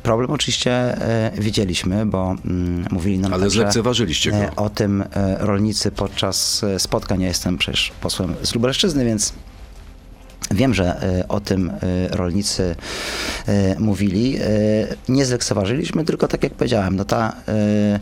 Problem 0.02 0.30
oczywiście 0.30 0.96
y, 1.36 1.40
widzieliśmy, 1.40 2.06
bo 2.06 2.34
mm, 2.44 2.84
mówili 2.90 3.18
nam 3.18 3.34
ale 3.34 3.50
zlekceważyliście 3.50 4.30
e, 4.30 4.46
go. 4.56 4.62
o 4.62 4.70
tym 4.70 5.02
e, 5.02 5.36
rolnicy 5.38 5.90
podczas 5.90 6.64
e, 6.64 6.78
spotkań. 6.78 7.20
Ja 7.20 7.28
jestem 7.28 7.58
przecież 7.58 7.92
posłem 8.00 8.34
z 8.42 8.54
Lubelszczyzny, 8.54 9.04
więc 9.04 9.32
wiem, 10.50 10.74
że 10.74 11.02
e, 11.20 11.28
o 11.28 11.40
tym 11.40 11.70
e, 11.70 12.08
rolnicy 12.16 12.76
e, 13.48 13.76
mówili. 13.78 14.36
E, 14.36 14.42
Nie 15.08 15.26
zlekceważyliśmy, 15.26 16.04
tylko 16.04 16.28
tak 16.28 16.42
jak 16.42 16.54
powiedziałem, 16.54 16.96
no 16.96 17.04
ta 17.04 17.32
e, 17.48 18.00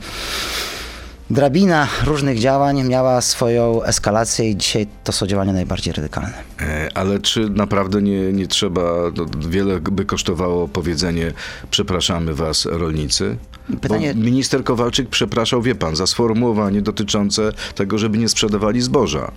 drabina 1.31 1.89
różnych 2.05 2.39
działań 2.39 2.85
miała 2.89 3.21
swoją 3.21 3.83
eskalację 3.83 4.51
i 4.51 4.57
dzisiaj 4.57 4.87
to 5.05 5.13
są 5.13 5.27
działania 5.27 5.53
najbardziej 5.53 5.93
radykalne. 5.95 6.33
E, 6.61 6.89
Ale 6.95 7.19
czy 7.19 7.51
naprawdę 7.51 8.03
nie, 8.03 8.33
nie 8.33 8.47
trzeba, 8.47 8.83
no, 9.17 9.27
wiele 9.49 9.81
by 9.81 10.05
kosztowało 10.05 10.69
powiedzenie 10.69 11.33
przepraszamy 11.71 12.35
was 12.35 12.67
rolnicy? 12.67 13.37
Pytanie- 13.81 14.15
Bo 14.15 14.21
minister 14.21 14.65
Kowalczyk 14.65 15.09
przepraszał, 15.09 15.63
wie 15.63 15.75
pan, 15.75 15.97
za 15.97 16.07
sformułowanie 16.07 16.83
dotyczące 16.83 17.53
tego, 17.75 17.99
żeby 17.99 18.19
nie 18.19 18.29
sprzedawali 18.29 18.81
zboża. 18.81 19.33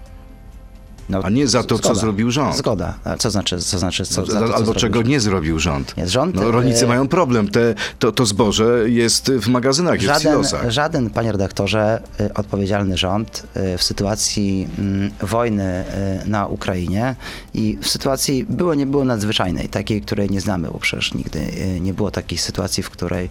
No, 1.10 1.20
A 1.24 1.30
nie 1.30 1.48
za 1.48 1.63
to, 1.63 1.68
co 1.68 1.78
zgoda. 1.78 1.96
zrobił 2.00 2.32
rząd. 2.32 2.58
Zgoda. 2.58 2.94
A 3.04 3.18
co 3.18 3.32
znaczy, 3.32 3.60
co 3.60 3.80
znaczy, 3.80 4.06
co, 4.06 4.25
za 4.25 4.39
to, 4.39 4.48
co 4.48 4.56
Albo 4.56 4.74
czego 4.75 4.96
rząd? 4.96 5.08
nie 5.10 5.20
zrobił 5.20 5.60
rząd. 5.60 5.98
Nie, 5.98 6.08
rząd, 6.08 6.36
no, 6.36 6.51
rolnicy 6.51 6.86
e, 6.86 6.88
mają 6.88 7.08
problem. 7.08 7.48
Te, 7.48 7.75
to, 8.00 8.12
to 8.12 8.25
zboże 8.25 8.89
jest 8.89 9.32
w 9.32 9.48
magazynach, 9.48 9.94
jest 9.94 10.06
w 10.06 10.08
Żaden, 10.08 10.32
silosach. 10.32 10.70
żaden, 10.72 11.10
panie 11.10 11.32
redaktorze, 11.32 12.01
y, 12.22 12.34
odpowiedzialny 12.34 12.98
rząd 12.98 13.44
y, 13.74 13.78
w 13.78 13.84
sytuacji 13.84 14.68
mm, 14.80 15.12
wojny 15.22 15.84
y, 16.25 16.30
na 16.30 16.48
Ukrainie 16.48 17.16
i 17.54 17.78
w 17.82 17.88
sytuacji 17.88 18.46
było, 18.50 18.74
nie 18.75 18.86
było 18.86 19.06
nadzwyczajnej, 19.06 19.70
takiej, 19.70 20.01
której 20.01 20.30
nie 20.30 20.42
znamy, 20.42 20.68
bo 20.72 20.80
przecież 20.80 21.13
nigdy 21.13 21.39
nie 21.82 21.94
było 21.94 22.12
takiej 22.12 22.38
sytuacji, 22.38 22.84
w 22.84 22.89
której 22.89 23.30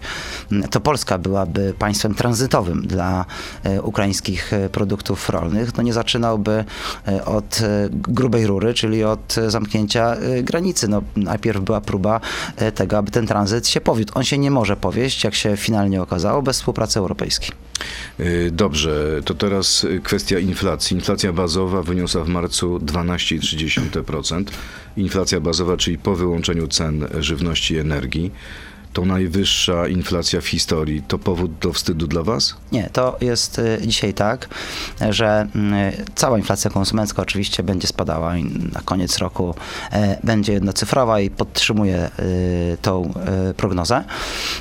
mm, 0.51 0.69
to 0.69 0.79
Polska 0.79 1.17
byłaby 1.17 1.73
państwem 1.79 2.15
tranzytowym 2.15 2.87
dla 2.87 3.25
ukraińskich 3.83 4.51
produktów 4.71 5.29
rolnych, 5.29 5.71
to 5.71 5.81
nie 5.81 5.93
zaczynałby 5.93 6.65
od 7.25 7.59
grubej 7.91 8.47
rury, 8.47 8.73
czyli 8.73 9.03
od 9.03 9.35
zamknięcia 9.47 10.15
y, 10.15 10.43
granicy. 10.43 10.87
No, 10.87 11.01
najpierw 11.15 11.61
była 11.61 11.81
próba 11.81 12.21
y, 12.61 12.71
tego, 12.71 12.97
aby 12.97 13.11
ten 13.11 13.27
tranzyt 13.27 13.67
się 13.67 13.81
powiódł. 13.81 14.13
On 14.15 14.23
się 14.23 14.37
nie 14.37 14.51
może 14.51 14.77
powieść, 14.77 15.23
jak 15.23 15.35
się 15.35 15.57
finalnie 15.57 16.01
okazało, 16.01 16.41
bez 16.41 16.57
współpracy 16.57 16.99
europejskiej. 16.99 17.51
Dobrze, 18.51 19.21
to 19.25 19.33
teraz 19.33 19.87
kwestia 20.03 20.39
inflacji. 20.39 20.95
Inflacja 20.95 21.33
bazowa 21.33 21.81
wyniosła 21.81 22.23
w 22.23 22.27
marcu 22.27 22.77
12,3%. 22.77 24.43
Inflacja 24.97 25.39
bazowa, 25.39 25.77
czyli 25.77 25.97
po 25.97 26.15
wyłączeniu 26.15 26.67
cen 26.67 27.07
żywności 27.19 27.73
i 27.73 27.77
energii. 27.77 28.31
To 28.93 29.05
najwyższa 29.05 29.87
inflacja 29.87 30.41
w 30.41 30.47
historii. 30.47 31.01
To 31.07 31.19
powód 31.19 31.51
do 31.61 31.73
wstydu 31.73 32.07
dla 32.07 32.23
was? 32.23 32.55
Nie, 32.71 32.89
to 32.93 33.17
jest 33.21 33.59
y, 33.59 33.79
dzisiaj 33.87 34.13
tak, 34.13 34.49
że 35.09 35.47
mm, 35.55 35.93
cała 36.15 36.37
inflacja 36.37 36.71
konsumencka 36.71 37.21
oczywiście 37.21 37.63
będzie 37.63 37.87
spadała 37.87 38.37
i 38.37 38.43
na 38.73 38.81
koniec 38.85 39.17
roku 39.17 39.55
e, 39.91 40.17
będzie 40.23 40.53
jednocyfrowa 40.53 41.19
i 41.19 41.29
podtrzymuje 41.29 42.09
y, 42.19 42.77
tą 42.81 43.13
y, 43.49 43.53
prognozę. 43.53 44.03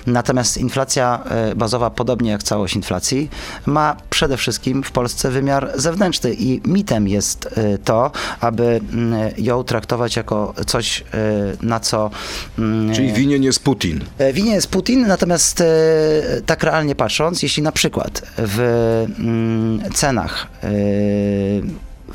Natomiast 0.07 0.57
inflacja 0.57 1.25
y, 1.53 1.55
bazowa, 1.55 1.91
podobnie 1.91 2.31
jak 2.31 2.43
całość 2.43 2.77
inflacji, 2.77 3.31
ma 3.67 3.97
przede 4.11 4.37
wszystkim 4.37 4.83
w 4.83 4.91
Polsce 4.91 5.31
wymiar 5.31 5.71
zewnętrzny 5.75 6.35
i 6.35 6.61
mitem 6.65 7.09
jest 7.09 7.47
y, 7.47 7.79
to, 7.85 8.11
aby 8.41 8.81
ją 9.39 9.65
traktować 9.65 10.17
jako 10.17 10.55
coś, 10.67 11.01
y, 11.01 11.05
na 11.63 11.81
co 11.81 12.11
mm, 12.59 12.95
Czyli 12.95 13.13
winien 13.13 13.43
jest 13.43 13.61
Putin. 13.65 14.05
E, 14.19 14.33
Winien 14.33 14.55
jest 14.55 14.69
Putin, 14.69 15.07
natomiast 15.07 15.61
e, 15.61 15.65
tak 16.47 16.63
realnie 16.63 16.95
patrząc, 16.95 17.43
jeśli 17.43 17.63
na 17.63 17.73
przykład 17.73 18.23
w 18.39 18.61
mm, 19.19 19.93
cenach 19.95 20.47
e, 20.63 20.69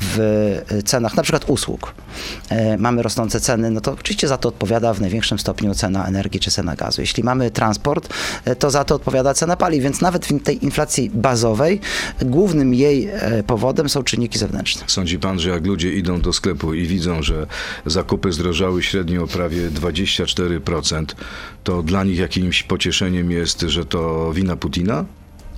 w 0.00 0.82
cenach 0.84 1.16
na 1.16 1.22
przykład 1.22 1.44
usług 1.48 1.94
e, 2.48 2.78
mamy 2.78 3.02
rosnące 3.02 3.40
ceny, 3.40 3.70
no 3.70 3.80
to 3.80 3.92
oczywiście 3.92 4.28
za 4.28 4.38
to 4.38 4.48
odpowiada 4.48 4.94
w 4.94 5.00
największym 5.00 5.38
stopniu 5.38 5.74
cena 5.74 6.06
energii 6.06 6.40
czy 6.40 6.50
cena 6.50 6.76
gazu. 6.76 7.00
Jeśli 7.00 7.22
mamy 7.22 7.50
transport, 7.50 8.14
e, 8.44 8.56
to 8.56 8.70
za 8.70 8.84
to 8.84 8.94
odpowiada 8.94 9.34
cena 9.34 9.56
paliw, 9.56 9.82
więc 9.82 10.00
nawet 10.00 10.26
w 10.26 10.42
tej 10.42 10.64
inflacji 10.64 11.10
bazowej 11.10 11.80
głównym 12.22 12.74
jej 12.74 13.08
e, 13.12 13.42
powodem 13.42 13.88
są 13.88 14.02
czynniki 14.02 14.38
zewnętrzne. 14.38 14.82
Sądzi 14.86 15.18
pan, 15.18 15.38
że 15.38 15.50
jak 15.50 15.66
ludzie 15.66 15.92
idą 15.92 16.20
do 16.20 16.32
sklepu 16.32 16.74
i 16.74 16.86
widzą, 16.86 17.22
że 17.22 17.46
zakupy 17.86 18.32
zdrożały 18.32 18.82
średnio 18.82 19.22
o 19.22 19.26
prawie 19.26 19.70
24%, 19.70 21.04
to 21.64 21.82
dla 21.82 22.04
nich 22.04 22.18
jakimś 22.18 22.62
pocieszeniem 22.62 23.30
jest, 23.30 23.60
że 23.60 23.84
to 23.84 24.32
wina 24.32 24.56
Putina? 24.56 25.04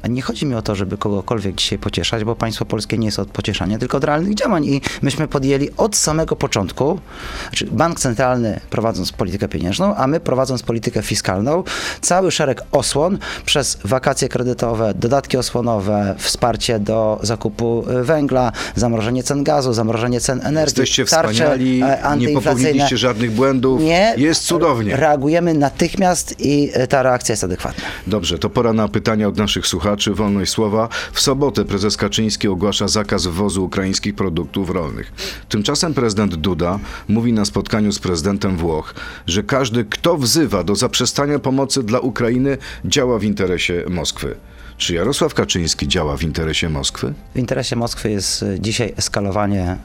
Nie 0.08 0.22
chodzi 0.22 0.46
mi 0.46 0.54
o 0.54 0.62
to, 0.62 0.74
żeby 0.74 0.98
kogokolwiek 0.98 1.54
dzisiaj 1.54 1.78
pocieszać, 1.78 2.24
bo 2.24 2.36
państwo 2.36 2.64
polskie 2.64 2.98
nie 2.98 3.06
jest 3.06 3.18
od 3.18 3.28
pocieszania, 3.28 3.78
tylko 3.78 3.96
od 3.96 4.04
realnych 4.04 4.34
działań. 4.34 4.64
I 4.64 4.80
myśmy 5.02 5.28
podjęli 5.28 5.70
od 5.76 5.96
samego 5.96 6.36
początku, 6.36 7.00
znaczy 7.48 7.66
bank 7.66 8.00
centralny 8.00 8.60
prowadząc 8.70 9.12
politykę 9.12 9.48
pieniężną, 9.48 9.96
a 9.96 10.06
my 10.06 10.20
prowadząc 10.20 10.62
politykę 10.62 11.02
fiskalną, 11.02 11.64
cały 12.00 12.30
szereg 12.30 12.62
osłon 12.72 13.18
przez 13.44 13.78
wakacje 13.84 14.28
kredytowe, 14.28 14.94
dodatki 14.94 15.36
osłonowe, 15.36 16.14
wsparcie 16.18 16.78
do 16.78 17.18
zakupu 17.22 17.84
y, 18.00 18.04
węgla, 18.04 18.52
zamrożenie 18.74 19.22
cen 19.22 19.44
gazu, 19.44 19.72
zamrożenie 19.72 20.20
cen 20.20 20.40
energii, 20.44 20.80
Jesteście 20.80 21.04
tarcze, 21.04 21.32
wspaniali, 21.32 21.82
e, 21.82 22.16
nie 22.18 22.28
popełniliście 22.28 22.98
żadnych 22.98 23.32
błędów, 23.32 23.80
Nie, 23.80 24.14
jest 24.16 24.42
cudownie. 24.42 24.96
Reagujemy 24.96 25.54
natychmiast 25.54 26.34
i 26.38 26.70
e, 26.72 26.86
ta 26.86 27.02
reakcja 27.02 27.32
jest 27.32 27.44
adekwatna. 27.44 27.84
Dobrze, 28.06 28.38
to 28.38 28.50
pora 28.50 28.72
na 28.72 28.88
pytania 28.88 29.28
od 29.28 29.36
naszych 29.36 29.66
słuchaczy. 29.66 29.85
Wolność 30.14 30.52
słowa. 30.52 30.88
W 31.12 31.20
sobotę 31.20 31.64
prezes 31.64 31.96
Kaczyński 31.96 32.48
ogłasza 32.48 32.88
zakaz 32.88 33.26
wwozu 33.26 33.64
ukraińskich 33.64 34.14
produktów 34.14 34.70
rolnych. 34.70 35.12
Tymczasem 35.48 35.94
prezydent 35.94 36.34
Duda 36.34 36.78
mówi 37.08 37.32
na 37.32 37.44
spotkaniu 37.44 37.92
z 37.92 37.98
prezydentem 37.98 38.56
Włoch, 38.56 38.94
że 39.26 39.42
każdy, 39.42 39.84
kto 39.84 40.16
wzywa 40.16 40.64
do 40.64 40.74
zaprzestania 40.74 41.38
pomocy 41.38 41.82
dla 41.82 42.00
Ukrainy, 42.00 42.58
działa 42.84 43.18
w 43.18 43.24
interesie 43.24 43.84
Moskwy. 43.88 44.36
Czy 44.76 44.94
Jarosław 44.94 45.34
Kaczyński 45.34 45.88
działa 45.88 46.16
w 46.16 46.22
interesie 46.22 46.68
Moskwy? 46.68 47.14
W 47.34 47.38
interesie 47.38 47.76
Moskwy 47.76 48.10
jest 48.10 48.42
y, 48.42 48.58
dzisiaj 48.60 48.92
eskalowanie 48.96 49.76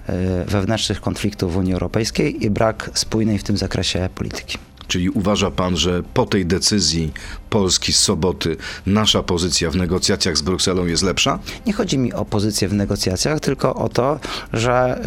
y, 0.44 0.46
wewnętrznych 0.46 1.02
konfliktów 1.02 1.54
w 1.54 1.58
Unii 1.58 1.74
Europejskiej 1.74 2.46
i 2.46 2.50
brak 2.50 2.90
spójnej 2.94 3.40
w 3.40 3.44
tym 3.44 3.58
zakresie 3.58 4.10
polityki. 4.16 4.58
Czyli 4.92 5.10
uważa 5.10 5.52
pan, 5.52 5.78
że 5.78 6.04
po 6.14 6.26
tej 6.26 6.46
decyzji 6.46 7.14
Polski 7.50 7.94
z 7.94 8.00
soboty 8.00 8.58
nasza 8.86 9.24
pozycja 9.24 9.72
w 9.72 9.76
negocjacjach 9.76 10.38
z 10.38 10.42
Brukselą 10.42 10.86
jest 10.86 11.04
lepsza? 11.04 11.40
Nie 11.66 11.74
chodzi 11.74 11.98
mi 11.98 12.14
o 12.14 12.26
pozycję 12.26 12.68
w 12.68 12.74
negocjacjach, 12.74 13.40
tylko 13.40 13.76
o 13.76 13.90
to, 13.90 14.20
że 14.54 15.02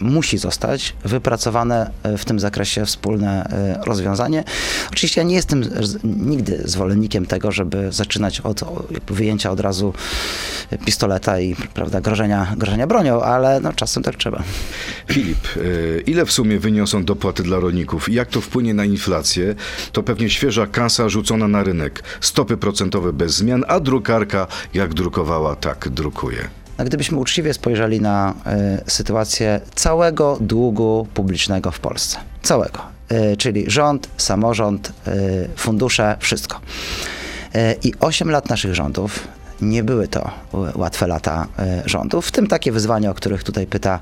y, 0.00 0.04
musi 0.04 0.38
zostać 0.38 0.94
wypracowane 1.04 1.90
y, 2.06 2.18
w 2.18 2.24
tym 2.24 2.40
zakresie 2.40 2.86
wspólne 2.86 3.46
y, 3.80 3.84
rozwiązanie. 3.84 4.44
Oczywiście 4.92 5.20
ja 5.20 5.26
nie 5.26 5.34
jestem 5.34 5.62
nigdy 6.04 6.62
zwolennikiem 6.64 7.26
tego, 7.26 7.52
żeby 7.52 7.92
zaczynać 7.92 8.40
od 8.40 8.64
wyjęcia 9.06 9.50
od 9.50 9.60
razu 9.60 9.94
pistoleta 10.84 11.40
i 11.40 11.56
prawda, 11.74 12.00
grożenia, 12.00 12.54
grożenia 12.56 12.86
bronią, 12.86 13.22
ale 13.22 13.60
no, 13.60 13.72
czasem 13.72 14.02
tak 14.02 14.16
trzeba. 14.16 14.42
Filip, 15.12 15.56
y, 15.56 16.02
ile 16.06 16.26
w 16.26 16.32
sumie 16.32 16.58
wyniosą 16.58 17.04
dopłaty 17.04 17.42
dla 17.42 17.60
rolników? 17.60 18.08
Jak 18.08 18.28
to 18.28 18.40
wpłynie 18.40 18.74
na 18.74 18.84
inflację? 18.84 19.19
To 19.92 20.02
pewnie 20.02 20.30
świeża 20.30 20.66
kasa 20.66 21.08
rzucona 21.08 21.48
na 21.48 21.62
rynek. 21.62 22.02
Stopy 22.20 22.56
procentowe 22.56 23.12
bez 23.12 23.32
zmian, 23.32 23.64
a 23.68 23.80
drukarka 23.80 24.46
jak 24.74 24.94
drukowała, 24.94 25.56
tak 25.56 25.88
drukuje. 25.88 26.48
A 26.76 26.84
gdybyśmy 26.84 27.18
uczciwie 27.18 27.54
spojrzeli 27.54 28.00
na 28.00 28.34
y, 28.86 28.90
sytuację 28.90 29.60
całego 29.74 30.38
długu 30.40 31.08
publicznego 31.14 31.70
w 31.70 31.80
Polsce, 31.80 32.18
całego, 32.42 32.80
y, 33.32 33.36
czyli 33.36 33.70
rząd, 33.70 34.08
samorząd, 34.16 34.92
y, 35.08 35.48
fundusze, 35.56 36.16
wszystko. 36.20 36.60
I 37.82 37.92
8 38.00 38.30
lat 38.30 38.48
naszych 38.48 38.74
rządów 38.74 39.28
nie 39.62 39.84
były 39.84 40.08
to 40.08 40.30
łatwe 40.74 41.06
lata 41.06 41.46
e, 41.58 41.82
rządów, 41.86 42.26
w 42.26 42.32
tym 42.32 42.46
takie 42.46 42.72
wyzwania, 42.72 43.10
o 43.10 43.14
których 43.14 43.44
tutaj 43.44 43.66
pyta 43.66 44.00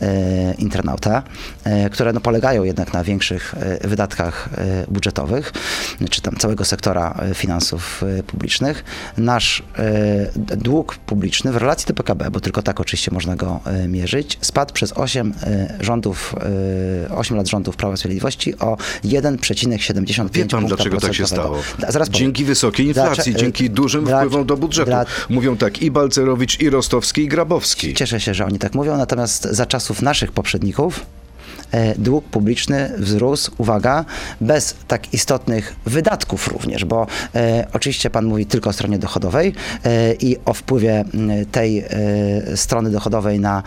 e, 0.00 0.54
internauta, 0.54 1.22
e, 1.64 1.90
które 1.90 2.12
no 2.12 2.20
polegają 2.20 2.64
jednak 2.64 2.92
na 2.92 3.04
większych 3.04 3.54
wydatkach 3.84 4.48
budżetowych, 4.88 5.52
czy 6.10 6.22
tam 6.22 6.36
całego 6.36 6.64
sektora 6.64 7.20
finansów 7.34 8.02
publicznych. 8.26 8.84
Nasz 9.16 9.62
dług 10.56 10.96
publiczny 10.96 11.52
w 11.52 11.56
relacji 11.56 11.86
do 11.86 11.94
PKB, 11.94 12.30
bo 12.30 12.40
tylko 12.40 12.62
tak 12.62 12.80
oczywiście 12.80 13.10
można 13.10 13.36
go 13.36 13.60
mierzyć, 13.88 14.38
spadł 14.40 14.74
przez 14.74 14.92
8 14.92 15.34
rządów, 15.80 16.34
8 17.10 17.36
lat 17.36 17.48
rządów 17.48 17.76
Prawa 17.76 17.94
i 17.94 17.96
Sprawiedliwości 17.96 18.58
o 18.58 18.76
1,75 19.04 20.30
Wie 20.32 20.46
pan, 20.46 20.66
dlaczego 20.66 21.00
tak 21.00 21.14
się 21.14 21.26
stało? 21.26 21.58
Zaraz 21.78 22.08
powiem. 22.08 22.12
dzięki 22.12 22.44
wysokiej 22.44 22.86
inflacji, 22.86 23.32
Dlacze- 23.32 23.40
dzięki 23.40 23.70
dużym 23.70 24.06
wpływom 24.06 24.46
do 24.46 24.56
budżetu. 24.56 24.90
Dla- 24.94 25.06
Mówią 25.28 25.56
tak 25.56 25.82
i 25.82 25.90
Balcerowicz, 25.90 26.60
i 26.60 26.70
Rostowski, 26.70 27.22
i 27.22 27.28
Grabowski. 27.28 27.94
Cieszę 27.94 28.20
się, 28.20 28.34
że 28.34 28.44
oni 28.46 28.58
tak 28.58 28.74
mówią, 28.74 28.96
natomiast 28.96 29.42
za 29.42 29.66
czasów 29.66 30.02
naszych 30.02 30.32
poprzedników 30.32 31.00
dług 31.98 32.24
publiczny 32.24 32.92
wzrósł, 32.98 33.50
uwaga, 33.58 34.04
bez 34.40 34.74
tak 34.88 35.14
istotnych 35.14 35.76
wydatków 35.86 36.48
również, 36.48 36.84
bo 36.84 37.06
e, 37.34 37.66
oczywiście 37.72 38.10
pan 38.10 38.24
mówi 38.24 38.46
tylko 38.46 38.70
o 38.70 38.72
stronie 38.72 38.98
dochodowej 38.98 39.52
e, 39.84 40.14
i 40.14 40.36
o 40.44 40.54
wpływie 40.54 41.04
tej 41.52 41.78
e, 41.78 42.56
strony 42.56 42.90
dochodowej 42.90 43.40
na 43.40 43.62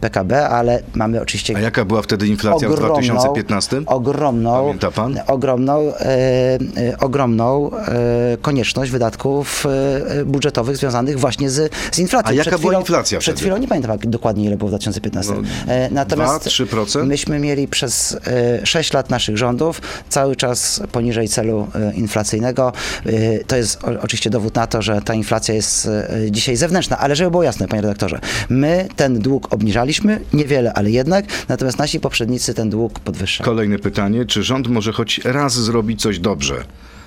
PKB, 0.00 0.48
ale 0.48 0.82
mamy 0.94 1.20
oczywiście 1.20 1.56
A 1.56 1.60
jaka 1.60 1.84
była 1.84 2.02
wtedy 2.02 2.26
inflacja 2.26 2.68
w 2.68 2.72
ogromną, 2.72 3.00
2015? 3.00 3.82
Ogromną, 3.86 4.62
Pamięta 4.62 4.90
pan? 4.90 5.18
Ogromną, 5.26 5.80
e, 5.80 6.58
e, 6.76 6.98
ogromną 7.00 7.70
e, 7.72 8.36
konieczność 8.42 8.90
wydatków 8.90 9.66
e, 9.66 10.24
budżetowych 10.24 10.76
związanych 10.76 11.20
właśnie 11.20 11.50
z, 11.50 11.72
z 11.92 11.98
inflacją. 11.98 12.30
A 12.30 12.34
jaka 12.34 12.58
była 12.58 12.78
inflacja 12.78 13.18
Przed 13.18 13.34
wtedy? 13.34 13.44
chwilą, 13.44 13.56
nie 13.60 13.68
pamiętam 13.68 13.98
dokładnie 14.02 14.44
ile 14.44 14.56
było 14.56 14.68
w 14.68 14.70
2015. 14.70 15.32
No, 15.32 15.72
e, 15.72 15.90
natomiast 15.90 16.46
2-3%? 16.46 17.06
myśmy 17.06 17.35
mieli 17.38 17.68
przez 17.68 18.18
e, 18.26 18.66
6 18.66 18.92
lat 18.92 19.10
naszych 19.10 19.38
rządów 19.38 19.82
cały 20.08 20.36
czas 20.36 20.82
poniżej 20.92 21.28
celu 21.28 21.68
e, 21.74 21.94
inflacyjnego. 21.94 22.72
E, 23.06 23.44
to 23.44 23.56
jest 23.56 23.84
oczywiście 23.84 24.30
dowód 24.30 24.54
na 24.54 24.66
to, 24.66 24.82
że 24.82 25.00
ta 25.02 25.14
inflacja 25.14 25.54
jest 25.54 25.86
e, 25.86 26.30
dzisiaj 26.30 26.56
zewnętrzna, 26.56 26.98
ale 26.98 27.16
żeby 27.16 27.30
było 27.30 27.42
jasne, 27.42 27.68
panie 27.68 27.82
redaktorze, 27.82 28.20
my 28.48 28.88
ten 28.96 29.18
dług 29.18 29.54
obniżaliśmy, 29.54 30.20
niewiele, 30.32 30.72
ale 30.72 30.90
jednak, 30.90 31.24
natomiast 31.48 31.78
nasi 31.78 32.00
poprzednicy 32.00 32.54
ten 32.54 32.70
dług 32.70 33.00
podwyższali. 33.00 33.44
Kolejne 33.46 33.78
pytanie, 33.78 34.24
czy 34.24 34.42
rząd 34.42 34.68
może 34.68 34.92
choć 34.92 35.20
raz 35.24 35.52
zrobić 35.52 36.02
coś 36.02 36.18
dobrze? 36.18 36.64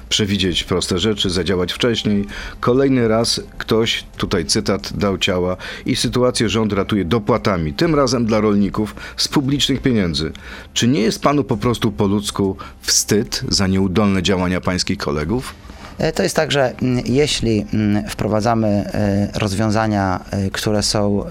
Przewidzieć 0.09 0.63
proste 0.63 0.99
rzeczy, 0.99 1.29
zadziałać 1.29 1.73
wcześniej. 1.73 2.25
Kolejny 2.59 3.07
raz 3.07 3.41
ktoś, 3.57 4.03
tutaj 4.17 4.45
cytat, 4.45 4.93
dał 4.93 5.17
ciała 5.17 5.57
i 5.85 5.95
sytuację 5.95 6.49
rząd 6.49 6.73
ratuje 6.73 7.05
dopłatami, 7.05 7.73
tym 7.73 7.95
razem 7.95 8.25
dla 8.25 8.41
rolników 8.41 8.95
z 9.17 9.27
publicznych 9.27 9.81
pieniędzy. 9.81 10.31
Czy 10.73 10.87
nie 10.87 11.01
jest 11.01 11.21
panu 11.21 11.43
po 11.43 11.57
prostu 11.57 11.91
po 11.91 12.07
ludzku 12.07 12.57
wstyd 12.81 13.41
za 13.49 13.67
nieudolne 13.67 14.23
działania 14.23 14.61
pańskich 14.61 14.97
kolegów? 14.97 15.53
E, 15.97 16.11
To 16.11 16.23
jest 16.23 16.35
tak, 16.35 16.51
że 16.51 16.73
mm, 16.81 17.03
jeśli 17.05 17.65
mm, 17.73 18.09
wprowadzamy 18.09 18.67
e, 18.67 19.39
rozwiązania, 19.39 20.25
e, 20.31 20.49
które 20.49 20.83
są 20.83 21.25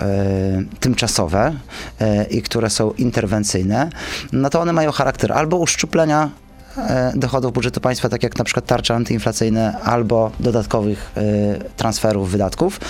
tymczasowe 0.81 1.55
i 2.31 2.43
które 2.43 2.71
są 2.71 2.93
interwencyjne, 2.93 3.91
no 4.33 4.51
to 4.51 4.61
one 4.61 4.73
mają 4.73 4.93
charakter 4.93 5.33
albo 5.33 5.57
uszczuplenia 5.57 6.31
dochodów 7.15 7.53
budżetu 7.53 7.81
państwa, 7.81 8.09
tak 8.09 8.23
jak 8.23 8.39
na 8.39 8.45
przykład 8.45 8.67
tarcze 8.67 8.95
antyinflacyjne, 8.95 9.79
albo 9.83 10.31
dodatkowych 10.41 11.11
e, 11.17 11.23
transferów 11.77 12.31
wydatków, 12.31 12.81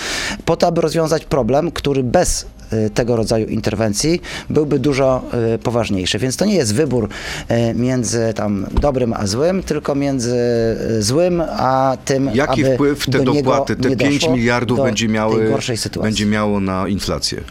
po 0.45 0.55
to, 0.57 0.67
aby 0.67 0.81
rozwiązać 0.81 1.25
problem, 1.25 1.71
który 1.71 2.03
bez 2.03 2.45
e, 2.71 2.89
tego 2.89 3.15
rodzaju 3.15 3.47
interwencji 3.47 4.21
byłby 4.49 4.79
dużo 4.79 5.23
e, 5.53 5.57
poważniejszy. 5.57 6.19
Więc 6.19 6.37
to 6.37 6.45
nie 6.45 6.55
jest 6.55 6.75
wybór 6.75 7.09
e, 7.47 7.73
między 7.73 8.33
tam 8.35 8.65
dobrym 8.81 9.13
a 9.13 9.27
złym, 9.27 9.63
tylko 9.63 9.95
między 9.95 10.37
e, 10.97 11.01
złym 11.01 11.41
a 11.49 11.97
tym, 12.05 12.29
Jaki 12.33 12.65
aby 12.65 12.73
wpływ 12.75 13.05
te 13.05 13.11
do 13.23 13.33
dopłaty, 13.33 13.75
te 13.75 13.89
nie 13.89 13.97
5 13.97 14.19
doszło 14.19 14.35
miliardów 14.35 14.79
będzie, 14.79 15.07
miały, 15.07 15.55
będzie 16.01 16.25
miało 16.25 16.59
na 16.59 16.87
inflację? 16.87 17.41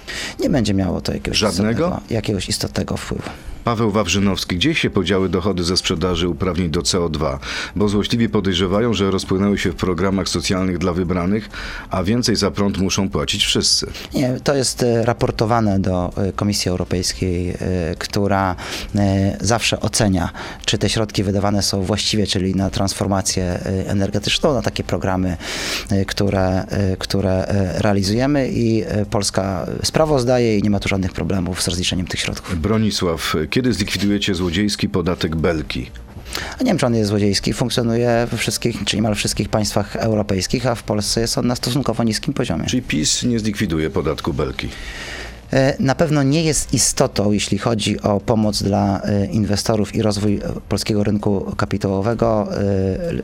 Nie 0.41 0.51
będzie 0.51 0.75
miało 0.75 1.01
to 1.01 1.13
jakiegoś 1.13 1.39
Żadnego? 1.39 1.71
istotnego, 1.71 2.01
jakiegoś 2.11 2.49
istotnego 2.49 2.97
wpływu. 2.97 3.31
Paweł 3.69 3.91
Wawrzynowski, 3.91 4.57
gdzie 4.57 4.75
się 4.75 4.91
podziały 4.91 5.29
dochody 5.29 5.65
ze 5.65 5.77
sprzedaży 5.77 6.29
uprawnień 6.29 6.71
do 6.71 6.81
CO2? 6.81 7.39
Bo 7.77 7.89
złośliwi 7.89 8.29
podejrzewają, 8.29 8.95
że 8.95 9.11
rozpłynęły 9.11 9.59
się 9.59 9.73
w 9.73 9.75
programach 9.75 10.29
socjalnych 10.29 10.79
dla 10.79 10.93
wybranych, 10.93 11.51
a 11.91 12.03
więcej 12.03 12.37
za 12.37 12.51
prąd 12.51 12.79
muszą 12.79 13.11
płacić 13.11 13.45
wszyscy. 13.45 13.87
Nie, 14.15 14.41
to 14.45 14.55
jest 14.55 14.83
e, 14.83 15.05
raportowane 15.05 15.81
do 15.81 16.13
e, 16.17 16.33
Komisji 16.33 16.69
Europejskiej, 16.69 17.51
e, 17.51 17.55
która 17.99 18.57
zawsze 19.41 19.81
ocenia, 19.81 20.31
czy 20.65 20.79
te 20.79 20.89
środki 20.89 21.23
wydawane 21.23 21.63
są 21.63 21.83
właściwie, 21.83 22.27
czyli 22.27 22.55
na 22.55 22.71
transformację 22.71 23.59
energetyczną, 23.87 24.55
na 24.55 24.63
takie 24.63 24.85
programy, 24.85 25.37
które, 26.07 26.67
które 26.99 27.47
realizujemy 27.79 28.49
i 28.53 28.85
Polska 29.11 29.67
sprawozdaje 29.83 30.59
i 30.59 30.63
nie 30.63 30.71
ma 30.71 30.81
tu 30.81 30.89
żadnych 30.89 31.13
problemów 31.13 31.63
z 31.63 31.69
rozliczeniem 31.69 32.07
tych 32.07 32.21
środków. 32.21 32.59
Bronisław, 32.59 33.37
kiedy 33.59 33.73
zlikwidujecie 33.73 34.35
złodziejski 34.35 34.89
podatek 34.89 35.37
Belki? 35.37 35.91
A 36.61 36.63
nie 36.63 36.71
wiem, 36.71 36.79
czy 36.79 36.87
on 36.87 36.95
jest 36.95 37.09
złodziejski, 37.09 37.53
funkcjonuje 37.53 38.27
we 38.31 38.37
wszystkich, 38.37 38.85
czy 38.85 38.97
niemal 38.97 39.15
wszystkich 39.15 39.49
państwach 39.49 39.97
europejskich, 39.97 40.67
a 40.67 40.75
w 40.75 40.83
Polsce 40.83 41.21
jest 41.21 41.39
on 41.39 41.47
na 41.47 41.57
stosunkowo 41.57 42.05
niskim 42.05 42.35
poziomie. 42.35 42.67
Czyli 42.67 42.83
PiS 42.83 43.23
nie 43.23 43.39
zlikwiduje 43.39 43.91
podatku 43.91 44.33
Belki. 44.33 44.69
E, 45.53 45.77
Na 45.81 45.95
pewno 45.95 46.23
nie 46.23 46.43
jest 46.43 46.75
istotą, 46.75 47.33
jeśli 47.33 47.59
chodzi 47.59 48.01
o 48.01 48.21
pomoc 48.21 48.63
dla 48.63 49.03
e, 49.03 49.27
inwestorów 49.27 49.95
i 49.95 50.03
rozwój 50.03 50.37
e, 50.37 50.41
polskiego 50.69 51.05
rynku 51.05 51.55
kapitałowego, 51.57 52.49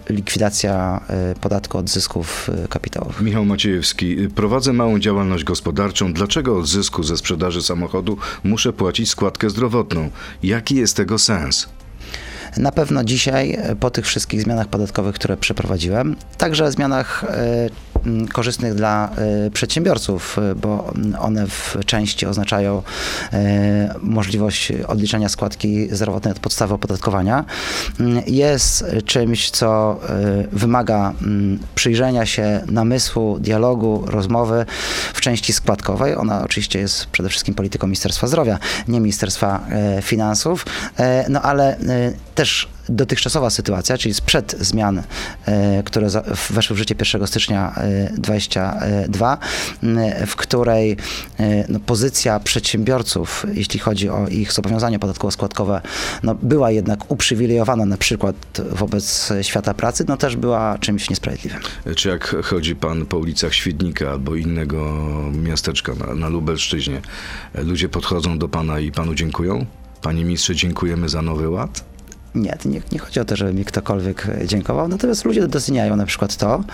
likwidacja 0.09 1.01
podatku 1.41 1.79
od 1.79 1.91
zysków 1.91 2.51
kapitałowych. 2.71 3.21
Michał 3.21 3.45
Maciejewski, 3.45 4.17
prowadzę 4.35 4.73
małą 4.73 4.99
działalność 4.99 5.45
gospodarczą. 5.45 6.13
Dlaczego 6.13 6.59
od 6.59 6.67
zysku 6.69 7.03
ze 7.03 7.17
sprzedaży 7.17 7.63
samochodu 7.63 8.17
muszę 8.45 8.73
płacić 8.73 9.09
składkę 9.09 9.51
zdrowotną? 9.51 10.11
Jaki 10.43 10.77
jest 10.77 10.97
tego 10.97 11.19
sens? 11.19 11.69
Na 12.57 12.73
pewno 12.73 13.05
dzisiaj, 13.05 13.59
e, 13.63 13.77
po 13.77 13.91
tych 13.91 14.07
wszystkich 14.07 14.43
zmianach 14.43 14.69
podatkowych, 14.69 15.15
które 15.15 15.37
przeprowadziłem, 15.37 16.17
także 16.39 16.73
zmianach 16.73 17.25
e, 17.25 18.29
korzystnych 18.33 18.75
dla 18.75 19.11
e, 19.47 19.51
przedsiębiorców, 19.51 20.37
bo 20.57 20.93
one 21.21 21.47
w 21.47 21.77
części 21.87 22.27
oznaczają 22.27 22.83
możliwość 24.03 24.73
odliczenia 24.89 25.29
składki 25.29 25.89
zdrowotnej 25.91 26.33
od 26.33 26.39
podstawy 26.39 26.75
opodatkowania, 26.75 27.45
m, 28.01 28.21
jest 28.27 28.85
czymś, 29.05 29.51
co 29.51 30.01
wymaga 30.53 31.13
m, 31.23 31.59
przyjrzenia 31.75 32.27
się 32.27 32.61
namysłu, 32.67 33.39
dialogu, 33.39 34.05
rozmowy 34.07 34.67
w 35.15 35.21
części 35.21 35.53
składkowej. 35.53 36.17
Ona 36.17 36.45
oczywiście 36.45 36.79
jest 36.79 37.07
przede 37.07 37.29
wszystkim 37.29 37.55
polityką 37.55 37.87
Ministerstwa 37.87 38.27
Zdrowia, 38.27 38.59
nie 38.89 39.01
Ministerstwa 39.01 39.67
Finansów, 40.03 40.67
no 41.29 41.43
ale 41.43 41.77
też 42.35 42.44
też 42.45 42.69
dotychczasowa 42.89 43.51
sytuacja, 43.51 43.99
czyli 43.99 44.15
sprzed 44.15 44.57
zmian, 44.61 45.03
e, 45.47 45.83
które 45.83 46.09
weszły 46.51 46.77
w 46.77 46.79
życie 46.79 46.95
1 46.99 47.27
stycznia 47.27 47.75
2022, 48.19 49.39
w 50.27 50.37
której 50.37 50.97
e, 51.39 51.65
no, 51.69 51.81
pozycja 51.81 52.41
przedsiębiorców, 52.41 53.47
jeśli 53.55 53.81
chodzi 53.81 54.09
o 54.09 54.29
ich 54.29 54.53
zobowiązania 54.53 54.99
podatkowo-składkowe, 54.99 55.81
no, 56.23 56.35
była 56.35 56.71
jednak 56.71 57.11
uprzywilejowana 57.11 57.87
na 57.87 57.97
przykład 57.97 58.37
wobec 58.71 59.33
świata 59.43 59.75
pracy, 59.75 60.05
no 60.09 60.17
też 60.17 60.37
była 60.37 60.79
czymś 60.79 61.11
niesprawiedliwym. 61.11 61.61
Czy 61.97 62.09
jak 62.09 62.37
chodzi 62.45 62.77
pan 62.77 63.07
po 63.07 63.19
ulicach 63.19 63.55
Świdnika 63.55 64.11
albo 64.11 64.35
innego 64.35 65.09
miasteczka 65.33 65.95
na, 65.95 66.15
na 66.15 66.29
Lubelszczyźnie, 66.29 67.01
ludzie 67.55 67.89
podchodzą 67.89 68.39
do 68.39 68.49
pana 68.49 68.81
i 68.81 68.93
panu 68.93 69.15
dziękują? 69.15 69.67
Panie 70.03 70.25
ministrze, 70.25 70.55
dziękujemy 70.55 71.09
za 71.09 71.23
nowy 71.23 71.49
ład? 71.49 71.94
Nie, 72.35 72.57
nie, 72.65 72.81
nie 72.93 72.99
chodzi 72.99 73.21
o 73.21 73.25
to, 73.25 73.37
żeby 73.37 73.55
mi 73.55 73.65
ktokolwiek 73.65 74.27
dziękował, 74.45 74.89
natomiast 74.89 75.25
ludzie 75.25 75.49
doceniają 75.49 75.97
na 75.97 76.07
przykład 76.07 76.37
to, 76.37 76.65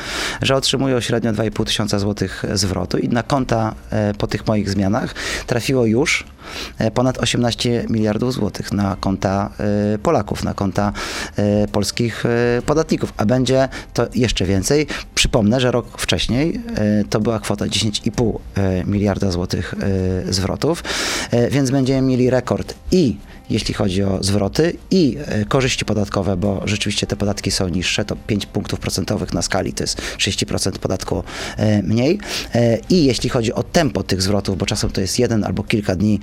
że 0.43 0.57
otrzymują 0.57 1.01
średnio 1.01 1.33
2,5 1.33 1.65
tysiąca 1.65 1.99
złotych 1.99 2.45
zwrotu 2.55 2.99
i 2.99 3.09
na 3.09 3.23
konta 3.23 3.75
e, 3.91 4.15
po 4.15 4.27
tych 4.27 4.47
moich 4.47 4.71
zmianach 4.71 5.15
trafiło 5.47 5.87
już 5.87 6.25
ponad 6.95 7.19
18 7.19 7.85
miliardów 7.89 8.35
złotych 8.35 8.73
na 8.73 8.97
konta 9.01 9.51
e, 9.95 9.99
Polaków, 9.99 10.45
na 10.45 10.55
konta 10.55 10.93
polskich 11.73 12.25
podatników, 12.67 13.13
a 13.17 13.27
będzie 13.27 13.69
to 13.95 14.07
jeszcze 14.15 14.45
więcej. 14.45 14.87
Przypomnę, 15.15 15.61
że 15.61 15.71
rok 15.71 16.01
wcześniej 16.01 16.61
to 17.11 17.21
była 17.21 17.41
kwota 17.41 17.65
10,5 17.65 18.39
miliarda 18.87 19.31
złotych 19.31 19.75
zwrotów, 20.29 20.85
więc 21.51 21.71
będziemy 21.71 22.09
mieli 22.09 22.31
rekord 22.31 22.75
i 22.93 23.17
jeśli 23.51 23.75
chodzi 23.75 24.03
o 24.03 24.23
zwroty 24.23 24.77
i 24.91 25.17
e, 25.27 25.45
korzyści 25.45 25.85
podatkowe, 25.85 26.37
bo 26.37 26.63
rzeczywiście 26.65 27.07
te 27.07 27.17
podatki 27.17 27.51
są 27.51 27.69
niższe, 27.69 28.05
to 28.05 28.17
5 28.27 28.47
punktów 28.47 28.81
procentowych 28.81 29.33
na 29.33 29.43
skali 29.43 29.73
to 29.73 29.83
jest 29.85 30.03
30% 30.19 30.79
podatku 30.79 31.25
e, 31.57 31.83
mniej. 31.83 32.19
E, 32.55 32.79
I 32.91 33.05
jeśli 33.05 33.31
chodzi 33.31 33.53
o 33.53 33.63
tempo 33.63 34.03
tych 34.03 34.23
zwrotów, 34.23 34.59
bo 34.59 34.67
czasem 34.67 34.91
to 34.91 35.01
jest 35.01 35.19
jeden 35.19 35.45
albo 35.45 35.63
kilka 35.63 35.97
dni. 35.97 36.21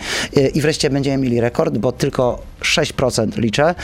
I 0.54 0.62
wreszcie 0.62 0.90
będziemy 0.90 1.24
mieli 1.24 1.42
rekord, 1.42 1.78
bo 1.78 1.92
tylko 1.92 2.40
6% 2.62 3.38
liczę. 3.38 3.76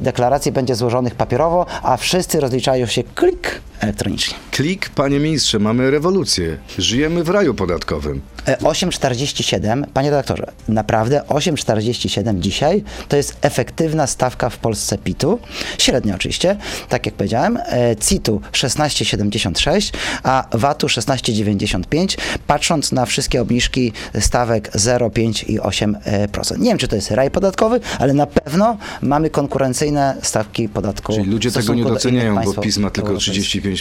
Deklaracji 0.00 0.52
będzie 0.52 0.74
złożonych 0.74 1.14
papierowo, 1.14 1.66
a 1.82 1.96
wszyscy 1.96 2.40
rozliczają 2.40 2.86
się 2.86 3.02
klik 3.14 3.60
elektronicznie. 3.82 4.34
Klik, 4.50 4.88
panie 4.88 5.18
ministrze, 5.18 5.58
mamy 5.58 5.90
rewolucję. 5.90 6.58
Żyjemy 6.78 7.24
w 7.24 7.28
raju 7.28 7.54
podatkowym. 7.54 8.20
8,47, 8.46 9.84
panie 9.94 10.10
redaktorze, 10.10 10.52
naprawdę 10.68 11.22
8,47 11.28 12.38
dzisiaj 12.38 12.84
to 13.08 13.16
jest 13.16 13.36
efektywna 13.40 14.06
stawka 14.06 14.50
w 14.50 14.58
Polsce 14.58 14.98
PIT-u, 14.98 15.38
średnio 15.78 16.14
oczywiście, 16.14 16.56
tak 16.88 17.06
jak 17.06 17.14
powiedziałem, 17.14 17.56
e, 17.56 17.96
CIT-u 17.96 18.40
16,76, 18.52 19.92
a 20.22 20.46
VAT-u 20.52 20.86
16,95, 20.86 22.18
patrząc 22.46 22.92
na 22.92 23.06
wszystkie 23.06 23.42
obniżki 23.42 23.92
stawek 24.20 24.70
0, 24.74 25.10
5 25.10 25.42
i 25.42 25.60
8%. 25.60 26.58
Nie 26.58 26.68
wiem, 26.68 26.78
czy 26.78 26.88
to 26.88 26.96
jest 26.96 27.10
raj 27.10 27.30
podatkowy, 27.30 27.80
ale 27.98 28.14
na 28.14 28.26
pewno 28.26 28.78
mamy 29.02 29.30
konkurencyjne 29.30 30.16
stawki 30.22 30.68
podatku. 30.68 31.12
Czyli 31.12 31.30
ludzie 31.30 31.50
tego 31.50 31.74
nie 31.74 31.84
doceniają, 31.84 32.44
bo 32.44 32.54
PiS 32.54 32.78
ma 32.78 32.90
tylko 32.90 33.14
35%. 33.14 33.71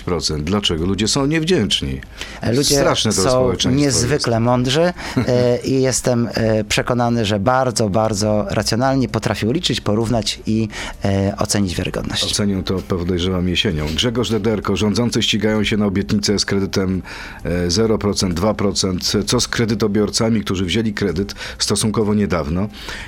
Dlaczego? 0.44 0.86
Ludzie 0.86 1.08
są 1.08 1.26
niewdzięczni. 1.26 2.02
Ludzie 2.54 2.76
Straszne 2.76 3.14
to 3.14 3.22
są 3.22 3.72
niezwykle 3.72 4.34
jest. 4.34 4.44
mądrzy 4.44 4.94
e, 5.18 5.58
i 5.64 5.82
jestem 5.82 6.30
e, 6.34 6.64
przekonany, 6.64 7.26
że 7.26 7.40
bardzo, 7.40 7.90
bardzo 7.90 8.46
racjonalnie 8.50 9.10
potrafią 9.10 9.52
liczyć, 9.52 9.82
porównać 9.82 10.40
i 10.46 10.68
e, 11.06 11.34
ocenić 11.38 11.76
wiarygodność. 11.76 12.24
Ocenią 12.24 12.64
to, 12.64 12.80
podejrzewam, 12.80 13.50
jesienią. 13.50 13.86
Grzegorz 13.96 14.30
Dederko, 14.30 14.76
rządzący 14.76 15.24
ścigają 15.24 15.64
się 15.64 15.78
na 15.78 15.86
obietnicę 15.86 16.40
z 16.40 16.46
kredytem 16.46 17.02
0%, 17.68 18.34
2%. 18.34 19.24
Co 19.24 19.40
z 19.40 19.48
kredytobiorcami, 19.48 20.42
którzy 20.42 20.66
wzięli 20.66 20.94
kredyt 20.94 21.36
stosunkowo 21.58 22.14
niedawno 22.14 22.68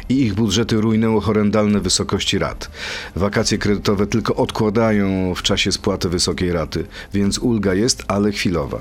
i 0.09 0.21
ich 0.21 0.33
budżety 0.33 0.75
rujnują 0.75 1.19
horrendalne 1.19 1.79
wysokości 1.79 2.39
rat. 2.39 2.69
Wakacje 3.15 3.57
kredytowe 3.57 4.07
tylko 4.07 4.35
odkładają 4.35 5.33
w 5.35 5.41
czasie 5.41 5.71
spłaty 5.71 6.09
wysokiej 6.09 6.51
raty, 6.51 6.72
więc 7.13 7.37
ulga 7.37 7.73
jest, 7.73 8.03
ale 8.07 8.31
chwilowa. 8.31 8.79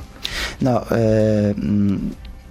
No, 0.60 0.84
yy, 0.90 1.54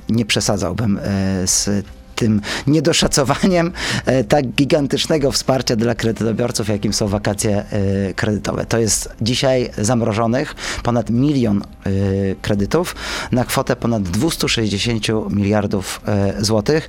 nie 0.09 0.25
przesadzałbym 0.25 0.99
yy, 1.39 1.47
z 1.47 1.85
tym 2.21 2.41
niedoszacowaniem 2.67 3.71
e, 4.05 4.23
tak 4.23 4.47
gigantycznego 4.47 5.31
wsparcia 5.31 5.75
dla 5.75 5.95
kredytobiorców, 5.95 6.69
jakim 6.69 6.93
są 6.93 7.07
wakacje 7.07 7.57
e, 7.57 8.13
kredytowe. 8.13 8.65
To 8.65 8.77
jest 8.77 9.09
dzisiaj 9.21 9.69
zamrożonych 9.77 10.55
ponad 10.83 11.09
milion 11.09 11.61
e, 11.61 11.91
kredytów 12.41 12.95
na 13.31 13.45
kwotę 13.45 13.75
ponad 13.75 14.03
260 14.03 15.07
miliardów 15.29 16.01
złotych. 16.39 16.87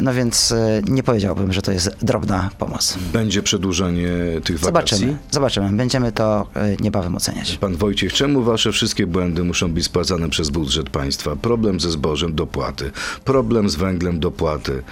No 0.00 0.14
więc 0.14 0.54
nie 0.88 1.02
powiedziałbym, 1.02 1.52
że 1.52 1.62
to 1.62 1.72
jest 1.72 1.90
drobna 2.02 2.50
pomoc. 2.58 2.98
Będzie 3.12 3.42
przedłużenie 3.42 4.08
tych 4.44 4.58
wakacji? 4.58 4.96
Zobaczymy. 4.96 5.16
Zobaczymy. 5.30 5.72
Będziemy 5.72 6.12
to 6.12 6.46
niebawem 6.80 7.16
oceniać. 7.16 7.56
Pan 7.56 7.76
Wojciech, 7.76 8.12
czemu 8.12 8.42
wasze 8.42 8.72
wszystkie 8.72 9.06
błędy 9.06 9.44
muszą 9.44 9.72
być 9.72 9.84
spłacane 9.84 10.28
przez 10.28 10.50
budżet 10.50 10.90
państwa? 10.90 11.36
Problem 11.36 11.80
ze 11.80 11.90
zbożem 11.90 12.34
dopłaty, 12.34 12.90
problem 13.24 13.70
z 13.70 13.76
węglem 13.76 14.20
dopłaty, 14.20 14.41
opłaty. 14.42 14.82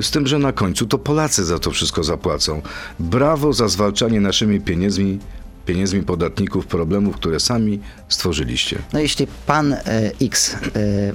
Z 0.00 0.10
tym, 0.10 0.26
że 0.26 0.38
na 0.38 0.52
końcu 0.52 0.86
to 0.86 0.98
Polacy 0.98 1.44
za 1.44 1.58
to 1.58 1.70
wszystko 1.70 2.04
zapłacą. 2.04 2.62
Brawo 3.00 3.52
za 3.52 3.68
zwalczanie 3.68 4.20
naszymi 4.20 4.60
pieniędzmi 4.60 5.18
pieniędzmi 5.66 6.02
podatników 6.02 6.66
problemów, 6.66 7.16
które 7.16 7.40
sami 7.40 7.80
stworzyliście. 8.08 8.78
No 8.92 9.00
jeśli 9.00 9.26
pan 9.46 9.72
e, 9.72 9.80
X, 10.22 10.56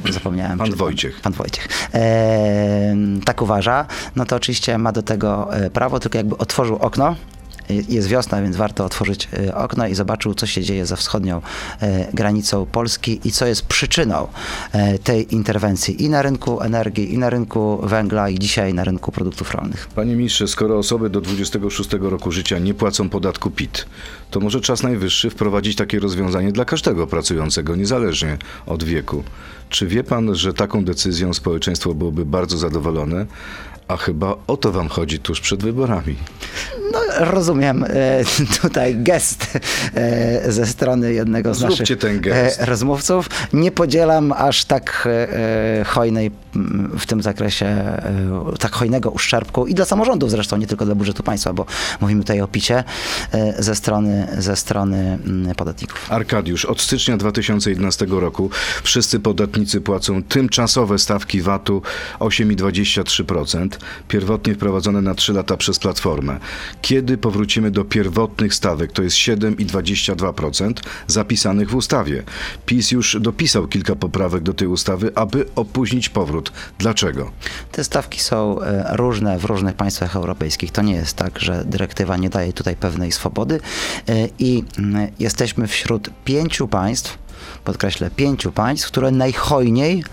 e, 0.07 0.13
zapomniałem. 0.13 0.57
Pan 0.57 0.73
Wojciech. 0.73 1.13
Pan, 1.13 1.21
pan 1.21 1.33
Wojciech. 1.33 1.67
E, 1.93 2.95
tak 3.25 3.41
uważa, 3.41 3.85
no 4.15 4.25
to 4.25 4.35
oczywiście 4.35 4.77
ma 4.77 4.91
do 4.91 5.01
tego 5.01 5.55
e, 5.55 5.69
prawo, 5.69 5.99
tylko 5.99 6.17
jakby 6.17 6.37
otworzył 6.37 6.75
okno 6.75 7.15
jest 7.69 8.07
wiosna, 8.07 8.41
więc 8.41 8.55
warto 8.55 8.85
otworzyć 8.85 9.29
e, 9.33 9.55
okno 9.55 9.87
i 9.87 9.95
zobaczył, 9.95 10.33
co 10.33 10.45
się 10.45 10.61
dzieje 10.61 10.85
za 10.85 10.95
wschodnią 10.95 11.41
e, 11.81 12.13
granicą 12.13 12.65
Polski 12.65 13.19
i 13.23 13.31
co 13.31 13.45
jest 13.45 13.65
przyczyną 13.65 14.27
tej 15.03 15.35
interwencji 15.35 16.03
i 16.03 16.09
na 16.09 16.21
rynku 16.21 16.61
energii, 16.61 17.13
i 17.13 17.17
na 17.17 17.29
rynku 17.29 17.79
węgla, 17.83 18.29
i 18.29 18.39
dzisiaj 18.39 18.73
na 18.73 18.83
rynku 18.83 19.11
produktów 19.11 19.51
rolnych. 19.51 19.87
Panie 19.95 20.15
ministrze, 20.15 20.47
skoro 20.47 20.77
osoby 20.77 21.09
do 21.09 21.21
26 21.21 21.89
roku 21.99 22.31
życia 22.31 22.59
nie 22.59 22.73
płacą 22.73 23.09
podatku 23.09 23.51
PIT, 23.51 23.85
to 24.31 24.39
może 24.39 24.61
czas 24.61 24.83
najwyższy 24.83 25.29
wprowadzić 25.29 25.75
takie 25.75 25.99
rozwiązanie 25.99 26.51
dla 26.51 26.65
każdego 26.65 27.07
pracującego, 27.07 27.75
niezależnie 27.75 28.37
od 28.65 28.83
wieku. 28.83 29.23
Czy 29.69 29.87
wie 29.87 30.03
pan, 30.03 30.35
że 30.35 30.53
taką 30.53 30.85
decyzją 30.85 31.33
społeczeństwo 31.33 31.93
byłoby 31.93 32.25
bardzo 32.25 32.57
zadowolone, 32.57 33.25
a 33.89 33.97
chyba 33.97 34.35
o 34.47 34.57
to 34.57 34.71
wam 34.71 34.89
chodzi 34.89 35.19
tuż 35.19 35.41
przed 35.41 35.63
wyborami. 35.63 36.15
No, 36.93 36.99
rozumiem 37.19 37.83
e, 37.83 37.87
tutaj 38.61 38.95
gest 38.95 39.59
e, 39.95 40.51
ze 40.51 40.67
strony 40.67 41.13
jednego 41.13 41.53
z 41.53 41.57
Zróbcie 41.57 41.81
naszych 41.83 41.99
ten 41.99 42.21
gest. 42.21 42.61
E, 42.61 42.65
rozmówców. 42.65 43.29
Nie 43.53 43.71
podzielam 43.71 44.33
aż 44.37 44.65
tak 44.65 45.07
hojnej 45.85 46.31
w 46.99 47.05
tym 47.05 47.21
zakresie, 47.21 48.01
tak 48.59 48.71
hojnego 48.71 49.11
uszczerbku 49.11 49.67
i 49.67 49.73
dla 49.73 49.85
samorządów 49.85 50.31
zresztą, 50.31 50.57
nie 50.57 50.67
tylko 50.67 50.85
dla 50.85 50.95
budżetu 50.95 51.23
państwa, 51.23 51.53
bo 51.53 51.65
mówimy 52.01 52.21
tutaj 52.21 52.41
o 52.41 52.47
picie 52.47 52.83
ze 53.59 53.75
strony, 53.75 54.27
ze 54.37 54.55
strony 54.55 55.19
podatników. 55.57 56.11
Arkadiusz, 56.11 56.65
od 56.65 56.81
stycznia 56.81 57.17
2011 57.17 58.05
roku 58.09 58.49
wszyscy 58.83 59.19
podatnicy 59.19 59.81
płacą 59.81 60.23
tymczasowe 60.23 60.99
stawki 60.99 61.41
VAT-u 61.41 61.81
8,23% 62.19 63.67
pierwotnie 64.07 64.55
wprowadzone 64.55 65.01
na 65.01 65.15
3 65.15 65.33
lata 65.33 65.57
przez 65.57 65.79
Platformę. 65.79 66.39
Kiedy 66.81 67.17
powrócimy 67.17 67.71
do 67.71 67.85
pierwotnych 67.85 68.53
stawek, 68.53 68.91
to 68.91 69.03
jest 69.03 69.15
7,22% 69.15 70.73
zapisanych 71.07 71.69
w 71.69 71.75
ustawie. 71.75 72.23
PiS 72.65 72.91
już 72.91 73.17
dopisał 73.19 73.67
kilka 73.67 73.95
poprawek 73.95 74.43
do 74.43 74.53
tej 74.53 74.67
ustawy, 74.67 75.11
aby 75.15 75.45
opóźnić 75.55 76.09
powrót. 76.09 76.38
Dlaczego? 76.79 77.31
Te 77.71 77.83
stawki 77.83 78.19
są 78.19 78.61
e, 78.61 78.97
różne 78.97 79.39
w 79.39 79.45
różnych 79.45 79.75
państwach 79.75 80.15
europejskich. 80.15 80.71
To 80.71 80.81
nie 80.81 80.93
jest 80.93 81.15
tak, 81.15 81.39
że 81.39 81.65
dyrektywa 81.65 82.17
nie 82.17 82.29
daje 82.29 82.53
tutaj 82.53 82.75
pewnej 82.75 83.11
swobody 83.11 83.59
e, 84.09 84.27
i 84.39 84.63
mm, 84.77 85.11
jesteśmy 85.19 85.67
wśród 85.67 86.09
pięciu 86.25 86.67
państw, 86.67 87.17
podkreślę, 87.63 88.11
pięciu 88.15 88.51
państw, 88.51 88.87
które 88.87 89.11
najhojniej 89.11 90.03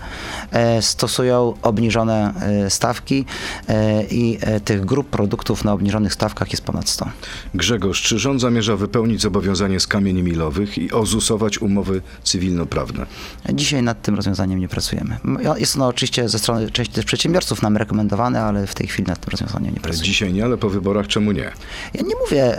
e, 0.51 0.81
stosują 0.81 1.53
obniżone 1.61 2.33
e, 2.65 2.69
stawki 2.69 3.25
e, 3.67 4.03
i 4.03 4.39
tych 4.65 4.85
grup 4.85 5.09
produktów 5.09 5.63
na 5.63 5.73
obniżonych 5.73 6.13
stawkach 6.13 6.51
jest 6.51 6.63
ponad 6.63 6.89
100. 6.89 7.09
Grzegorz, 7.53 8.01
czy 8.01 8.19
rząd 8.19 8.41
zamierza 8.41 8.75
wypełnić 8.75 9.21
zobowiązanie 9.21 9.79
z 9.79 9.87
kamieni 9.87 10.23
milowych 10.23 10.77
i 10.77 10.91
ozusować 10.91 11.61
umowy 11.61 12.01
cywilnoprawne? 12.23 13.05
Dzisiaj 13.53 13.83
nad 13.83 14.01
tym 14.01 14.15
rozwiązaniem 14.15 14.59
nie 14.59 14.67
pracujemy. 14.67 15.17
Jest 15.57 15.75
ono 15.75 15.87
oczywiście 15.87 16.29
ze 16.29 16.39
strony 16.39 16.71
części 16.71 17.03
przedsiębiorców 17.03 17.61
nam 17.61 17.77
rekomendowane, 17.77 18.41
ale 18.41 18.67
w 18.67 18.75
tej 18.75 18.87
chwili 18.87 19.07
nad 19.07 19.19
tym 19.19 19.31
rozwiązaniem 19.31 19.73
nie 19.73 19.79
pracujemy. 19.79 20.05
Dzisiaj 20.05 20.33
nie, 20.33 20.45
ale 20.45 20.57
po 20.57 20.69
wyborach 20.69 21.07
czemu 21.07 21.31
nie? 21.31 21.51
Ja 21.93 22.01
nie 22.01 22.15
mówię, 22.25 22.57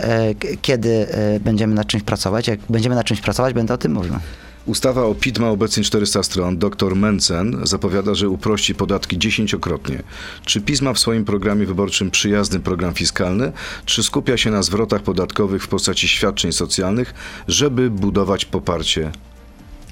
kiedy 0.61 1.07
będziemy 1.39 1.75
nad 1.75 1.87
czymś 1.87 2.03
pracować. 2.03 2.47
Jak 2.47 2.59
będziemy 2.69 2.95
nad 2.95 3.05
czymś 3.05 3.21
pracować, 3.21 3.53
będę 3.53 3.73
o 3.73 3.77
tym 3.77 3.91
mówił. 3.91 4.13
Ustawa 4.69 5.05
o 5.05 5.15
PIT 5.15 5.39
ma 5.39 5.49
obecnie 5.49 5.83
400 5.83 6.23
stron. 6.23 6.57
Dr 6.57 6.95
Mencen 6.95 7.59
zapowiada, 7.63 8.15
że 8.15 8.29
uprości 8.29 8.75
podatki 8.75 9.17
dziesięciokrotnie. 9.17 10.03
Czy 10.45 10.61
PiS 10.61 10.81
ma 10.81 10.93
w 10.93 10.99
swoim 10.99 11.25
programie 11.25 11.65
wyborczym 11.65 12.11
przyjazny 12.11 12.59
program 12.59 12.93
fiskalny, 12.93 13.51
czy 13.85 14.03
skupia 14.03 14.37
się 14.37 14.51
na 14.51 14.63
zwrotach 14.63 15.01
podatkowych 15.01 15.63
w 15.63 15.67
postaci 15.67 16.07
świadczeń 16.07 16.51
socjalnych, 16.51 17.13
żeby 17.47 17.89
budować 17.89 18.45
poparcie? 18.45 19.11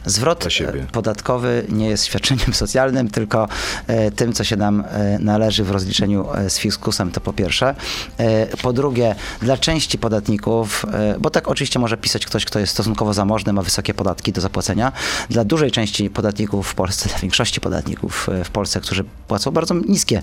Zwrot 0.08 0.46
e, 0.46 0.74
podatkowy 0.92 1.66
nie 1.70 1.90
jest 1.90 2.06
świadczeniem 2.06 2.54
socjalnym, 2.64 3.10
tylko 3.10 3.48
e, 3.88 4.12
tym, 4.12 4.34
co 4.34 4.44
się 4.44 4.56
nam 4.56 4.84
e, 4.90 5.20
należy 5.20 5.64
w 5.64 5.72
rozliczeniu 5.72 6.26
z 6.50 6.58
fiskusem, 6.58 7.12
to 7.12 7.22
po 7.22 7.34
pierwsze. 7.34 7.76
Po 8.62 8.74
drugie, 8.74 9.16
dla 9.42 9.58
części 9.58 9.98
podatników, 9.98 10.86
bo 11.20 11.30
tak 11.30 11.48
oczywiście 11.48 11.80
może 11.80 11.98
pisać 11.98 12.26
ktoś, 12.26 12.46
kto 12.46 12.60
jest 12.60 12.74
stosunkowo 12.74 13.14
zamożny, 13.14 13.54
ma 13.54 13.62
wysokie 13.62 13.94
podatki 13.94 14.32
do 14.32 14.42
zapłacenia. 14.42 14.92
Dla 15.30 15.44
dużej 15.44 15.72
części 15.72 16.10
podatników 16.10 16.68
w 16.68 16.76
Polsce, 16.76 17.10
dla 17.10 17.20
większości 17.20 17.62
podatników 17.62 18.30
w 18.44 18.50
Polsce, 18.50 18.82
którzy 18.82 19.04
płacą 19.28 19.52
bardzo 19.52 19.74
niskie 19.74 20.22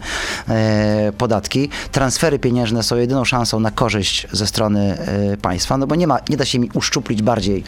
podatki, 1.19 1.69
transfery 1.93 2.39
pieniężne 2.39 2.83
są 2.83 2.97
jedyną 2.97 3.25
szansą 3.25 3.61
na 3.61 3.71
korzyść 3.71 4.27
ze 4.33 4.47
strony 4.47 4.99
państwa, 5.43 5.77
no 5.77 5.87
bo 5.87 5.95
nie 5.95 6.07
ma, 6.07 6.19
nie 6.29 6.37
da 6.37 6.45
się 6.45 6.59
mi 6.59 6.71
uszczuplić 6.75 7.23
bardziej 7.23 7.65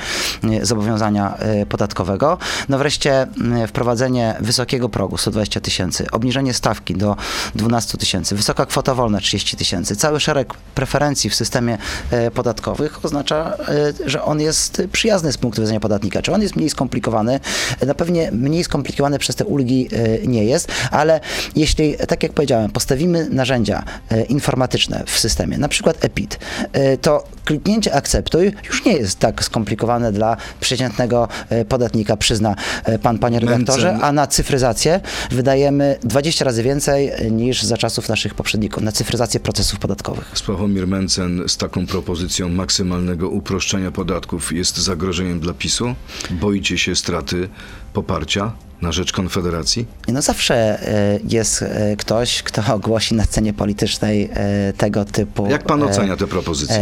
zobowiązania 0.62 1.36
e, 1.36 1.66
podatkowego. 1.66 2.38
No 2.68 2.78
wreszcie 2.78 3.22
m, 3.22 3.66
wprowadzenie 3.68 4.34
wysokiego 4.40 4.88
progu 4.88 5.18
120 5.18 5.60
tysięcy, 5.60 6.06
obniżenie 6.12 6.54
stawki 6.54 6.94
do 6.94 7.16
12 7.54 7.98
tysięcy, 7.98 8.34
wysoka 8.34 8.66
kwota 8.66 8.94
wolna 8.94 9.20
30 9.20 9.56
tysięcy, 9.56 9.96
cały 9.96 10.20
szereg 10.20 10.54
preferencji 10.54 11.30
w 11.30 11.34
systemie 11.34 11.78
e, 12.10 12.30
podatkowych 12.30 13.04
oznacza, 13.04 13.56
e, 13.68 14.08
że 14.10 14.22
on 14.22 14.40
jest 14.40 14.82
przyjazny 14.92 15.32
z 15.32 15.38
punktu 15.38 15.62
widzenia 15.62 15.80
podatnika. 15.80 16.22
Czy 16.22 16.32
on 16.32 16.42
jest 16.42 16.56
mniej 16.56 16.70
skomplikowany? 16.70 17.40
Na 17.86 17.94
pewnie 17.94 18.30
mniej 18.32 18.64
skomplikowany 18.64 19.18
przez 19.18 19.36
te 19.36 19.44
ulgi 19.44 19.88
e, 19.92 20.26
nie 20.26 20.44
jest, 20.44 20.72
ale 20.90 21.20
jeśli, 21.56 21.96
tak 22.08 22.22
jak 22.22 22.32
powiedziałem, 22.32 22.70
postawimy 22.70 23.28
narzędzia 23.30 23.82
e, 24.10 24.22
informatyczne 24.22 25.04
w 25.06 25.18
systemie, 25.18 25.58
na 25.58 25.68
przykład 25.68 26.04
EPIT, 26.04 26.38
e, 26.72 26.96
to 26.96 27.24
kliknięcie 27.44 27.94
akceptuj 27.94 28.52
już 28.68 28.84
nie 28.84 28.92
jest 28.92 29.18
tak 29.18 29.44
skomplikowane 29.44 30.12
dla 30.12 30.25
przeciętnego 30.60 31.28
e, 31.48 31.64
podatnika, 31.64 32.16
przyzna 32.16 32.54
e, 32.84 32.98
pan, 32.98 33.18
panie 33.18 33.40
redaktorze, 33.40 33.98
a 34.02 34.12
na 34.12 34.26
cyfryzację 34.26 35.00
wydajemy 35.30 35.98
20 36.02 36.44
razy 36.44 36.62
więcej 36.62 37.08
e, 37.08 37.30
niż 37.30 37.62
za 37.62 37.76
czasów 37.76 38.08
naszych 38.08 38.34
poprzedników, 38.34 38.82
na 38.82 38.92
cyfryzację 38.92 39.40
procesów 39.40 39.78
podatkowych. 39.78 40.30
Sławomir 40.34 40.86
Mencen 40.86 41.42
z 41.46 41.56
taką 41.56 41.86
propozycją 41.86 42.48
maksymalnego 42.48 43.28
uproszczenia 43.28 43.90
podatków 43.90 44.52
jest 44.52 44.76
zagrożeniem 44.76 45.40
dla 45.40 45.54
PiSu? 45.54 45.94
Boicie 46.30 46.78
się 46.78 46.96
straty 46.96 47.48
poparcia 47.96 48.52
na 48.82 48.92
rzecz 48.92 49.12
Konfederacji? 49.12 49.86
No 50.08 50.22
zawsze 50.22 50.54
e, 50.54 51.18
jest 51.28 51.62
e, 51.62 51.96
ktoś, 51.96 52.42
kto 52.42 52.78
głosi 52.88 53.14
na 53.14 53.24
scenie 53.24 53.52
politycznej 53.52 54.30
e, 54.32 54.72
tego 54.72 55.04
typu 55.04 55.46
Jak 55.50 55.62
pan 55.62 55.82
ocenia 55.82 56.16
te 56.16 56.26
propozycje? 56.26 56.76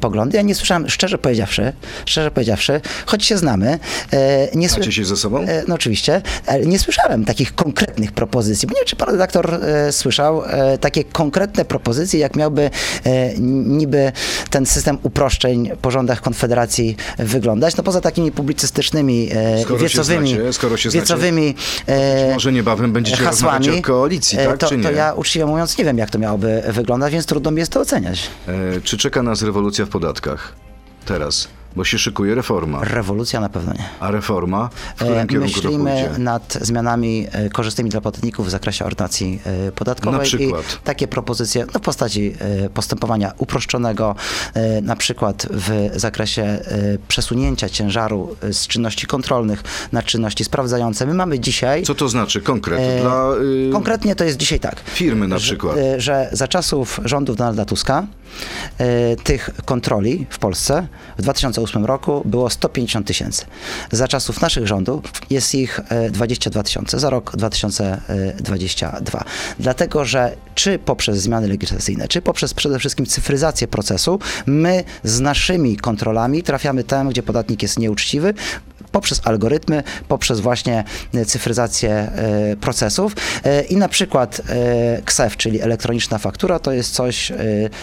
poglądy. 0.00 0.36
Ja 0.36 0.42
nie 0.42 0.54
słyszałem, 0.54 0.88
szczerze 0.88 1.18
powiedziawszy, 1.18 1.72
szczerze 2.06 2.30
powiedziawszy, 2.30 2.80
choć 3.06 3.24
się 3.24 3.38
znamy, 3.38 3.78
nie 4.54 4.68
Znacie 4.68 4.92
się 4.92 5.04
ze 5.04 5.16
sobą? 5.16 5.46
No 5.68 5.74
oczywiście, 5.74 6.22
ale 6.46 6.66
nie 6.66 6.78
słyszałem 6.78 7.24
takich 7.24 7.54
konkretnych 7.54 8.12
propozycji. 8.12 8.68
Bo 8.68 8.74
nie 8.74 8.80
wiem, 8.80 8.86
czy 8.86 8.96
pan 8.96 9.10
redaktor 9.10 9.60
słyszał 9.90 10.42
takie 10.80 11.04
konkretne 11.04 11.64
propozycje, 11.64 12.20
jak 12.20 12.36
miałby 12.36 12.70
niby 13.66 14.12
ten 14.50 14.66
system 14.66 14.98
uproszczeń 15.02 15.70
po 15.82 15.90
rządach 15.90 16.20
Konfederacji 16.20 16.96
wyglądać. 17.18 17.76
No 17.76 17.82
poza 17.82 18.00
takimi 18.00 18.32
publicystycznymi, 18.32 19.28
Skoro 19.62 19.78
wiecowymi, 19.78 20.28
znacie, 20.28 20.52
skoro 20.58 20.76
się 20.76 20.90
znacie, 20.90 21.00
wiecowymi 21.00 21.54
e, 21.86 22.32
Może 22.34 22.52
niebawem 22.52 22.92
będziecie 22.92 23.24
hasłami, 23.24 23.70
o 23.70 23.82
koalicji, 23.82 24.38
e, 24.38 24.46
tak 24.46 24.58
to, 24.58 24.68
to 24.68 24.90
ja 24.90 25.12
uczciwie 25.12 25.46
mówiąc 25.46 25.78
nie 25.78 25.84
wiem, 25.84 25.98
jak 25.98 26.10
to 26.10 26.18
miałoby 26.18 26.62
wyglądać, 26.68 27.12
więc 27.12 27.26
trudno 27.26 27.50
mi 27.50 27.58
jest 27.58 27.72
to 27.72 27.80
oceniać. 27.80 28.30
E, 28.48 28.80
czy 28.80 28.98
czeka 28.98 29.22
nas 29.22 29.42
rewolucja 29.42 29.86
w 29.86 29.88
podatkach? 29.88 30.52
Teraz, 31.04 31.48
bo 31.78 31.84
się 31.84 31.98
szykuje 31.98 32.34
reforma. 32.34 32.80
Rewolucja 32.84 33.40
na 33.40 33.48
pewno 33.48 33.72
nie. 33.72 33.84
A 34.00 34.10
reforma? 34.10 34.68
W 34.96 35.02
E, 35.02 35.04
którym 35.04 35.26
kierunku 35.26 35.60
to 35.60 35.68
Myślimy 35.68 36.10
nad 36.18 36.58
zmianami 36.60 37.26
e, 37.32 37.48
korzystnymi 37.50 37.90
dla 37.90 38.00
podatników 38.00 38.46
w 38.46 38.50
zakresie 38.50 38.84
ordynacji 38.84 39.40
e, 39.68 39.72
podatkowej. 39.72 40.18
Na 40.20 40.24
przykład? 40.24 40.78
I 40.82 40.84
takie 40.84 41.08
propozycje 41.08 41.66
no, 41.74 41.80
w 41.80 41.82
postaci 41.82 42.34
e, 42.64 42.70
postępowania 42.70 43.32
uproszczonego, 43.38 44.14
e, 44.54 44.80
na 44.80 44.96
przykład 44.96 45.46
w 45.50 45.90
zakresie 45.96 46.42
e, 46.42 46.60
przesunięcia 47.08 47.68
ciężaru 47.68 48.36
e, 48.42 48.52
z 48.52 48.66
czynności 48.66 49.06
kontrolnych 49.06 49.62
na 49.92 50.02
czynności 50.02 50.44
sprawdzające. 50.44 51.06
My 51.06 51.14
mamy 51.14 51.40
dzisiaj. 51.40 51.82
Co 51.82 51.94
to 51.94 52.08
znaczy 52.08 52.40
konkret? 52.40 52.80
E, 52.80 53.00
Dla 53.00 53.30
y, 53.68 53.70
Konkretnie 53.72 54.14
to 54.16 54.24
jest 54.24 54.36
dzisiaj 54.36 54.60
tak. 54.60 54.80
firmy 54.86 55.28
na 55.28 55.38
że- 55.38 55.42
przykład. 55.44 55.76
e, 55.78 56.00
Że 56.00 56.28
za 56.32 56.48
czasów 56.48 57.00
rządów 57.04 57.36
Donalda 57.36 57.64
Tuska 57.64 58.06
e, 58.78 59.16
tych 59.16 59.50
kontroli 59.64 60.26
w 60.30 60.38
Polsce 60.38 60.86
w 61.18 61.22
2008 61.22 61.67
roku 61.74 62.22
było 62.24 62.50
150 62.50 63.06
tysięcy. 63.06 63.44
Za 63.92 64.08
czasów 64.08 64.40
naszych 64.40 64.66
rządów 64.66 65.02
jest 65.30 65.54
ich 65.54 65.80
e, 65.88 66.10
22 66.10 66.62
tysiące, 66.62 66.98
za 66.98 67.10
rok 67.10 67.36
2022. 67.36 69.24
Dlatego, 69.58 70.04
że 70.04 70.36
czy 70.54 70.78
poprzez 70.78 71.18
zmiany 71.18 71.48
legislacyjne, 71.48 72.08
czy 72.08 72.22
poprzez 72.22 72.54
przede 72.54 72.78
wszystkim 72.78 73.06
cyfryzację 73.06 73.68
procesu, 73.68 74.18
my 74.46 74.84
z 75.04 75.20
naszymi 75.20 75.76
kontrolami 75.76 76.42
trafiamy 76.42 76.84
tam, 76.84 77.08
gdzie 77.08 77.22
podatnik 77.22 77.62
jest 77.62 77.78
nieuczciwy, 77.78 78.34
poprzez 78.98 79.20
algorytmy, 79.24 79.82
poprzez 80.08 80.40
właśnie 80.40 80.84
e, 81.14 81.24
cyfryzację 81.24 81.90
e, 81.90 82.56
procesów 82.56 83.12
E, 83.44 83.62
i 83.62 83.76
na 83.76 83.88
przykład 83.88 84.40
KSEF, 85.04 85.36
czyli 85.36 85.60
elektroniczna 85.60 86.18
faktura, 86.18 86.58
to 86.58 86.72
jest 86.72 86.94
coś, 86.94 87.32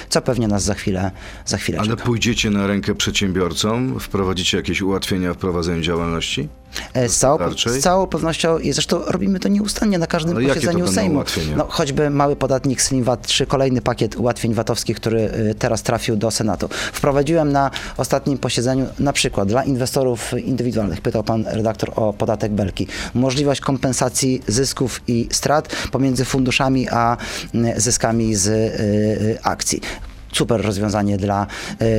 co 0.10 0.22
pewnie 0.22 0.48
nas 0.48 0.64
za 0.64 0.74
chwilę, 0.74 1.12
za 1.46 1.58
chwilę 1.58 1.80
Ale 1.80 1.90
czeka. 1.90 2.04
pójdziecie 2.04 2.50
na 2.50 2.68
rękę 2.68 2.96
przedsiębiorcom? 2.96 4.00
Wprowadzicie 4.00 4.58
jakieś 4.58 4.82
ułatwienia 4.82 5.34
w 5.34 5.38
prowadzeniu 5.38 5.82
działalności? 5.82 6.48
E, 6.94 7.10
Z 7.10 7.18
całą, 7.18 7.38
z 7.66 7.80
całą 7.80 8.08
pewnością, 8.08 8.58
i 8.58 8.74
zresztą 8.74 9.02
robimy 9.08 9.40
to 9.40 9.50
nieustannie 9.50 9.98
na 9.98 10.08
każdym 10.08 10.36
to 10.36 10.48
posiedzeniu 10.48 10.88
Sejmu. 10.88 11.24
No, 11.58 11.68
choćby 11.70 12.10
mały 12.10 12.36
podatnik 12.36 12.82
Slim 12.82 13.04
VAT, 13.04 13.28
czy 13.28 13.46
kolejny 13.46 13.82
pakiet 13.82 14.16
ułatwień 14.16 14.54
VAT-owskich, 14.54 14.98
który 14.98 15.20
y, 15.20 15.56
teraz 15.60 15.84
trafił 15.84 16.16
do 16.16 16.32
Senatu. 16.32 16.70
Wprowadziłem 16.94 17.52
na 17.52 17.72
ostatnim 17.98 18.38
posiedzeniu 18.38 18.86
na 19.00 19.14
przykład 19.14 19.48
dla 19.48 19.64
inwestorów 19.64 20.34
indywidualnych, 20.34 21.02
pytał 21.02 21.24
pan 21.24 21.46
redaktor 21.48 21.92
o 21.96 22.14
podatek 22.14 22.52
Belki, 22.52 22.88
możliwość 23.14 23.62
kompensacji 23.62 24.42
zysków 24.48 25.02
i 25.08 25.28
strat 25.32 25.76
pomiędzy 25.92 26.26
funduszami 26.26 26.90
a 26.90 27.18
y, 27.56 27.82
zyskami 27.82 28.36
z 28.36 28.48
y, 28.48 29.38
akcji. 29.44 29.82
Super 30.36 30.62
rozwiązanie 30.62 31.18
dla 31.18 31.48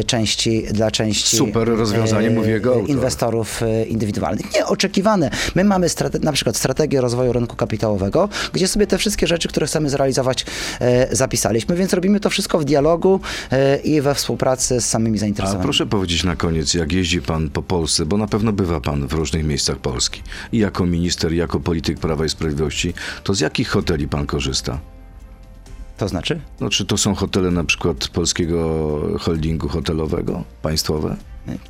y, 0.01 0.05
części, 0.05 0.62
dla 0.72 0.90
części 0.90 1.37
Super 1.37 1.68
rozwiązanie, 1.68 2.29
y, 2.29 2.31
mówi 2.31 2.51
jego 2.51 2.75
autor. 2.75 2.90
inwestorów 2.90 3.62
e, 3.62 3.85
indywidualnych. 3.85 4.55
Nieoczekiwane. 4.55 5.31
My 5.55 5.64
mamy 5.64 5.87
na 6.20 6.33
przykład 6.33 6.57
strategię 6.57 7.01
rozwoju 7.01 7.33
rynku 7.33 7.57
kapitałowego, 7.57 8.29
gdzie 8.53 8.68
sobie 8.68 8.87
te 8.87 8.99
wszystkie 8.99 9.27
rzeczy, 9.27 9.49
które 9.49 9.66
chcemy 9.66 9.90
zrealizować, 9.90 10.46
e, 10.81 11.16
zapisaliśmy, 11.16 11.77
więc 11.77 11.92
robimy 11.92 12.20
to 12.20 12.31
wszystko 12.31 12.59
w 12.59 12.64
dialogu 12.64 13.20
e, 13.51 13.77
i 13.77 14.01
we 14.01 14.14
współpracy 14.14 14.81
z 14.81 14.87
samymi 14.87 15.16
A 15.18 15.20
zainteresowanymi. 15.20 15.64
proszę 15.64 15.87
powiedzieć 15.87 16.25
na 16.25 16.37
koniec, 16.37 16.75
jak 16.75 16.92
jeździ 16.92 17.22
pan 17.22 17.51
po 17.51 17.62
Polsce, 17.62 18.07
bo 18.07 18.16
na 18.16 18.27
pewno 18.27 18.53
bywa 18.53 18.81
pan 18.81 19.07
w 19.09 19.12
różnych 19.12 19.44
miejscach 19.44 19.77
Polski. 19.77 20.22
I 20.53 20.59
jako 20.59 20.87
minister, 20.87 21.33
i 21.33 21.37
jako 21.37 21.61
polityk 21.61 21.99
Prawa 21.99 22.25
i 22.25 22.29
Sprawiedliwości, 22.29 22.94
to 23.25 23.35
z 23.35 23.40
jakich 23.40 23.68
hoteli 23.68 24.09
pan 24.09 24.27
korzysta? 24.27 24.79
To 25.96 26.09
znaczy? 26.09 26.40
No, 26.61 26.70
czy 26.70 26.85
to 26.85 26.96
są 26.96 27.14
hotele 27.14 27.50
na 27.50 27.64
przykład 27.64 28.09
polskiego 28.09 29.00
holdingu 29.20 29.68
hotelowego, 29.68 30.44
państwowe? 30.62 31.16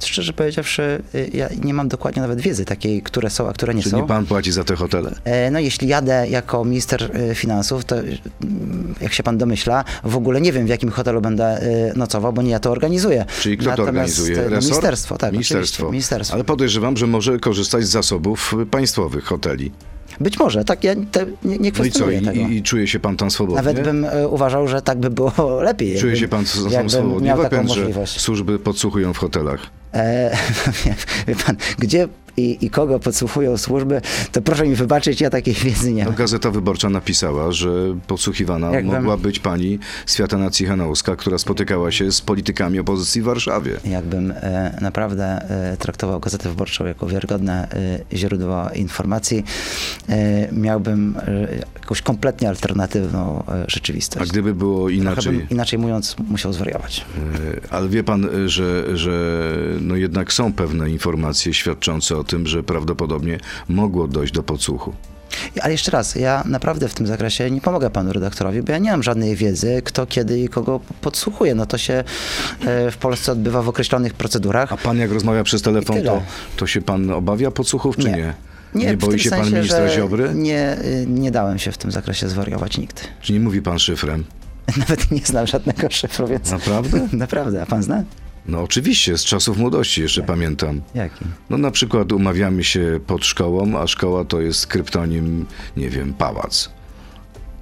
Szczerze 0.05 0.33
powiedziawszy, 0.33 1.03
y, 1.15 1.31
ja 1.35 1.49
nie 1.65 1.75
mam 1.75 1.89
dokładnie 1.89 2.23
nawet 2.23 2.41
wiedzy 2.41 2.65
takiej, 2.65 3.03
które 3.03 3.31
są, 3.31 3.49
a 3.49 3.53
które 3.53 3.75
nie 3.75 3.83
Czy 3.83 3.91
są. 3.91 3.97
nie 4.01 4.07
pan 4.07 4.27
płaci 4.27 4.53
za 4.53 4.65
te 4.65 4.77
hotele? 4.77 5.15
E, 5.25 5.51
No 5.51 5.59
jeśli 5.59 5.89
jadę 5.89 6.27
jako 6.29 6.65
minister 6.65 7.11
e, 7.31 7.35
finansów, 7.35 7.85
to 7.85 7.97
mm, 7.99 8.95
jak 9.01 9.12
się 9.12 9.23
pan 9.23 9.39
domyśla, 9.39 9.85
w 10.05 10.17
ogóle 10.17 10.41
nie 10.41 10.53
wiem 10.53 10.67
w 10.67 10.69
jakim 10.69 10.91
hotelu 10.91 11.21
będę 11.21 11.61
nocował, 11.97 12.33
bo 12.33 12.43
nie 12.43 12.51
ja 12.51 12.59
to 12.61 12.71
organizuję. 12.71 13.25
Czyli 13.41 13.57
kto 13.57 13.65
to 13.65 13.71
Natomiast, 13.71 14.19
organizuje? 14.19 14.39
e, 14.39 14.51
no, 14.51 14.57
Resort? 14.57 14.65
Ministerstwo, 14.73 15.19
tak. 15.19 15.33
Ministerstwo. 15.33 15.91
Ministerstwo. 15.91 16.35
Ale 16.35 16.45
podejrzewam, 16.45 16.97
że 16.97 17.07
może 17.07 17.39
korzystać 17.39 17.85
z 17.85 17.89
zasobów 17.91 18.55
państwowych 18.71 19.25
hoteli. 19.25 19.73
Być 20.21 20.39
może, 20.39 20.65
tak, 20.65 20.85
ja 20.85 20.95
te, 21.13 21.27
nie, 21.45 21.59
nie 21.59 21.59
No 21.59 21.67
i 21.67 21.73
co? 21.73 21.73
kwestionuję 21.73 22.21
tego. 22.21 22.41
i, 22.41 22.57
i 22.57 22.63
czuje 22.63 22.87
się 22.87 23.01
pan 23.01 23.17
tam 23.17 23.31
swobodnie? 23.31 23.57
Nawet 23.57 23.81
bym 23.85 24.05
e, 24.05 24.29
uważał, 24.29 24.69
że 24.69 24.83
tak 24.83 24.99
by 24.99 25.11
było 25.11 25.33
lepiej. 25.63 25.99
Czuje 25.99 26.17
się 26.17 26.29
pan 26.29 26.45
tam 26.73 26.91
swobodnie? 26.91 27.29
miał 27.29 27.37
Wie 27.39 27.43
taką 27.45 27.57
pan, 27.57 27.69
że 27.69 27.81
możliwość. 27.81 28.21
służby 28.21 28.59
podsłuchują 28.59 29.13
w 29.13 29.19
hotelach. 29.19 29.61
E, 29.95 30.37
wie 31.29 31.37
pan, 31.47 31.57
gdzie 31.79 32.09
i, 32.37 32.59
i 32.66 32.70
kogo 32.70 32.99
podsłuchują 33.01 33.57
służby, 33.59 34.01
to 34.33 34.42
proszę 34.42 34.66
mi 34.68 34.75
wybaczyć, 34.75 35.20
ja 35.20 35.31
takiej 35.31 35.55
wiedzy 35.55 35.92
nie 35.92 36.05
No, 36.05 36.11
mam. 36.11 36.18
Gazeta 36.18 36.51
Wyborcza 36.51 36.90
napisała, 36.90 37.53
że 37.53 37.96
podsłuchiwana 38.07 38.70
Jakbym- 38.70 38.94
mogła 38.94 39.16
być 39.16 39.38
pani 39.38 39.79
Światana 40.07 40.51
Cichanowska, 40.51 41.16
która 41.16 41.38
spotykała 41.38 41.92
się 41.92 42.12
z 42.12 42.20
politykami 42.20 42.79
opozycji 42.79 43.22
w 43.22 43.25
Warszawie. 43.25 43.77
Jakbym 43.85 44.31
e, 44.37 44.79
naprawdę 44.81 45.25
e, 45.72 45.77
traktował 45.77 46.20
Gazetę 46.20 46.49
Wyborczą 46.49 46.87
jako 46.87 47.07
wiarygodne 47.07 47.68
e, 48.12 48.16
źródło 48.16 48.70
informacji, 48.75 49.44
e, 50.09 50.53
miałbym 50.53 51.16
e, 51.27 51.49
jakąś 51.81 52.03
kompletnie 52.03 52.49
alternatywną 52.49 53.42
e, 53.49 53.53
A 53.53 53.70
rzeczywistość. 53.70 54.31
gdyby 54.31 54.55
było 54.55 54.88
inaczej... 54.90 55.33
bym, 55.33 55.49
inaczej 55.51 55.79
mówiąc, 55.79 56.16
musiał 56.29 56.53
zwariować. 56.53 57.05
Ale 57.70 57.88
wie 57.88 58.05
pan, 58.05 58.29
że, 58.46 58.96
że 58.96 59.42
no 59.81 59.96
jednak 59.96 60.33
są 60.33 60.53
pewne 60.53 60.90
informacje 60.90 61.55
świadczące 61.55 62.16
o 62.16 62.25
tym, 62.27 62.47
że 62.47 62.62
prawdopodobnie 62.62 63.39
mogło 63.69 64.09
dojść 64.09 64.33
do 64.33 64.43
podsłuchu. 64.43 64.93
Ale 65.62 65.73
jeszcze 65.73 65.91
raz, 65.91 66.15
ja 66.15 66.43
naprawdę 66.47 66.89
w 66.89 66.95
tym 66.95 67.07
zakresie 67.07 67.51
nie 67.51 67.61
pomogę 67.61 67.91
panu 67.91 68.12
redaktorowi, 68.12 68.62
bo 68.62 68.73
ja 68.73 68.79
nie 68.79 68.91
mam 68.91 69.03
żadnej 69.03 69.37
wiedzy, 69.37 69.83
kto 69.85 70.07
kiedy 70.07 70.41
i 70.41 70.49
kogo 70.49 70.81
podsłuchuje. 71.01 71.55
No 71.55 71.67
to 71.67 71.79
się 71.79 72.05
e, 72.65 72.91
w 72.91 72.97
Polsce 72.97 73.33
odbywa 73.33 73.62
w 73.62 73.69
określonych 73.69 74.15
procedurach. 74.15 74.73
A 74.73 74.77
pan 74.77 74.99
jak 74.99 75.12
rozmawia 75.12 75.45
przez 75.45 75.62
telefon, 75.62 76.03
to, 76.03 76.23
to 76.57 76.67
się 76.67 76.81
pan 76.83 77.11
obawia 77.11 77.51
podsłuchów, 77.51 77.97
czy 77.97 78.11
nie? 78.11 78.35
Nie, 78.75 78.97
w 78.97 79.01
boi 79.01 79.19
się 79.19 79.31
pan 79.31 79.39
sensie, 79.39 79.57
ministra 79.57 79.89
że 79.89 79.95
Ziobry? 79.95 80.31
Nie, 80.35 80.77
y, 80.85 81.07
nie 81.09 81.31
dałem 81.31 81.59
się 81.59 81.73
w 81.73 81.79
tym 81.79 81.93
zakresie 81.93 82.29
zwariować 82.29 82.79
nigdy. 82.79 83.03
Czy 83.21 83.33
nie 83.33 83.41
mówi 83.41 83.62
pan 83.62 83.79
szyfrem? 83.79 84.25
Nawet 84.77 85.11
nie 85.11 85.21
znam 85.25 85.47
żadnego 85.47 85.91
szyfru, 85.91 86.27
więc... 86.27 86.51
Naprawdę? 86.51 87.09
Naprawdę, 87.12 87.62
a 87.62 87.67
pan 87.67 87.83
zna? 87.83 88.05
No 88.49 88.63
oczywiście, 88.63 89.19
z 89.19 89.25
czasów 89.25 89.59
młodości 89.59 90.03
jeszcze 90.03 90.23
pamiętam. 90.23 90.81
Jaki? 90.95 91.25
No 91.51 91.59
na 91.59 91.71
przykład 91.71 92.13
umawiamy 92.13 92.65
się 92.65 93.01
pod 93.07 93.25
szkołą, 93.25 93.79
a 93.79 93.87
szkoła 93.87 94.25
to 94.25 94.41
jest 94.41 94.67
kryptonim, 94.67 95.47
nie 95.77 95.91
wiem, 95.91 96.15
pałac. 96.15 96.76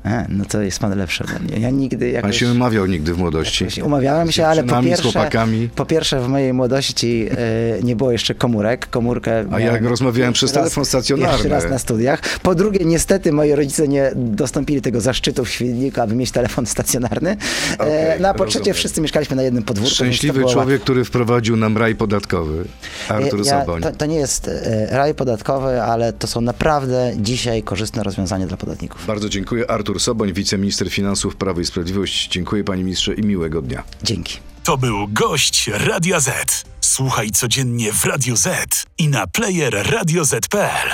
A, 0.05 0.25
no 0.29 0.45
to 0.45 0.63
jest 0.63 0.79
pan 0.79 0.99
lepszy 0.99 1.25
ode 1.25 1.39
mnie. 1.41 1.59
Ja 1.59 1.71
nigdy 1.71 2.11
jakoś... 2.11 2.23
Pan 2.23 2.33
się 2.33 2.53
umawiał 2.53 2.87
nigdy 2.87 3.15
w 3.15 3.19
młodości? 3.19 3.65
jakoś 3.65 3.79
Umawiałem 3.79 4.33
się, 4.33 4.47
ale 4.47 4.65
po 4.65 4.83
pierwsze, 4.83 5.03
chłopakami? 5.03 5.69
po 5.77 5.87
pierwsze 5.87 6.21
w 6.21 6.29
mojej 6.29 6.53
młodości 6.53 7.29
e, 7.31 7.83
nie 7.83 7.97
było 7.97 8.13
jeszcze 8.13 8.35
komórek. 8.35 8.91
Komórkę 8.91 9.45
A 9.53 9.61
ja 9.61 9.79
rozmawiałem 9.79 10.33
przez 10.33 10.51
raz- 10.51 10.63
telefon 10.63 10.85
stacjonarny. 10.85 11.33
Jeszcze 11.33 11.49
raz 11.49 11.71
na 11.71 11.79
studiach. 11.79 12.21
Po 12.43 12.55
drugie, 12.55 12.85
niestety 12.85 13.33
moi 13.33 13.53
rodzice 13.53 13.89
nie 13.89 14.13
dostąpili 14.15 14.83
tego 14.83 15.01
zaszczytu 15.01 15.45
w 15.45 15.51
Świdniku, 15.51 16.01
aby 16.01 16.15
mieć 16.15 16.31
telefon 16.31 16.67
stacjonarny. 16.67 17.31
E, 17.31 17.75
Okej, 17.79 18.21
no 18.21 18.29
a 18.29 18.35
po 18.35 18.45
trzecie, 18.45 18.75
wszyscy 18.75 19.01
mieszkaliśmy 19.01 19.37
na 19.37 19.43
jednym 19.43 19.63
podwórku. 19.63 19.95
Szczęśliwy 19.95 20.45
człowiek, 20.45 20.83
który 20.83 21.05
wprowadził 21.05 21.57
nam 21.57 21.77
raj 21.79 21.95
podatkowy. 21.95 22.65
Artur 23.09 23.45
ja, 23.47 23.61
Soboń. 23.61 23.83
to, 23.83 23.93
to 23.93 24.07
nie 24.07 24.17
jest 24.17 24.49
e, 24.49 24.87
raj 24.91 25.15
podatkowy, 25.15 25.83
ale 25.83 26.13
to 26.13 26.27
są 26.27 26.41
naprawdę 26.41 27.13
dzisiaj 27.17 27.63
korzystne 27.63 28.03
rozwiązania 28.03 28.47
dla 28.47 28.57
podatników. 28.57 29.07
Bardzo 29.07 29.29
dziękuję. 29.29 29.71
Artur 29.71 29.94
Soboń, 29.99 30.33
wiceminister 30.33 30.91
finansów 30.91 31.37
Prawo 31.37 31.61
i 31.61 31.65
Sprawiedliwość. 31.65 32.29
Dziękuję 32.29 32.65
panie 32.65 32.85
ministrze 32.85 33.15
i 33.15 33.23
miłego 33.23 33.63
dnia. 33.63 33.83
Dzięki. 34.03 34.39
To 34.65 34.77
był 34.77 35.09
gość 35.09 35.71
Radia 35.73 36.21
Z. 36.21 36.65
Słuchaj 36.81 37.31
codziennie 37.31 37.93
w 37.93 38.05
Radio 38.05 38.37
Z 38.37 38.85
i 38.99 39.09
na 39.09 39.27
player 39.27 39.87
radioz.pl. 39.91 40.94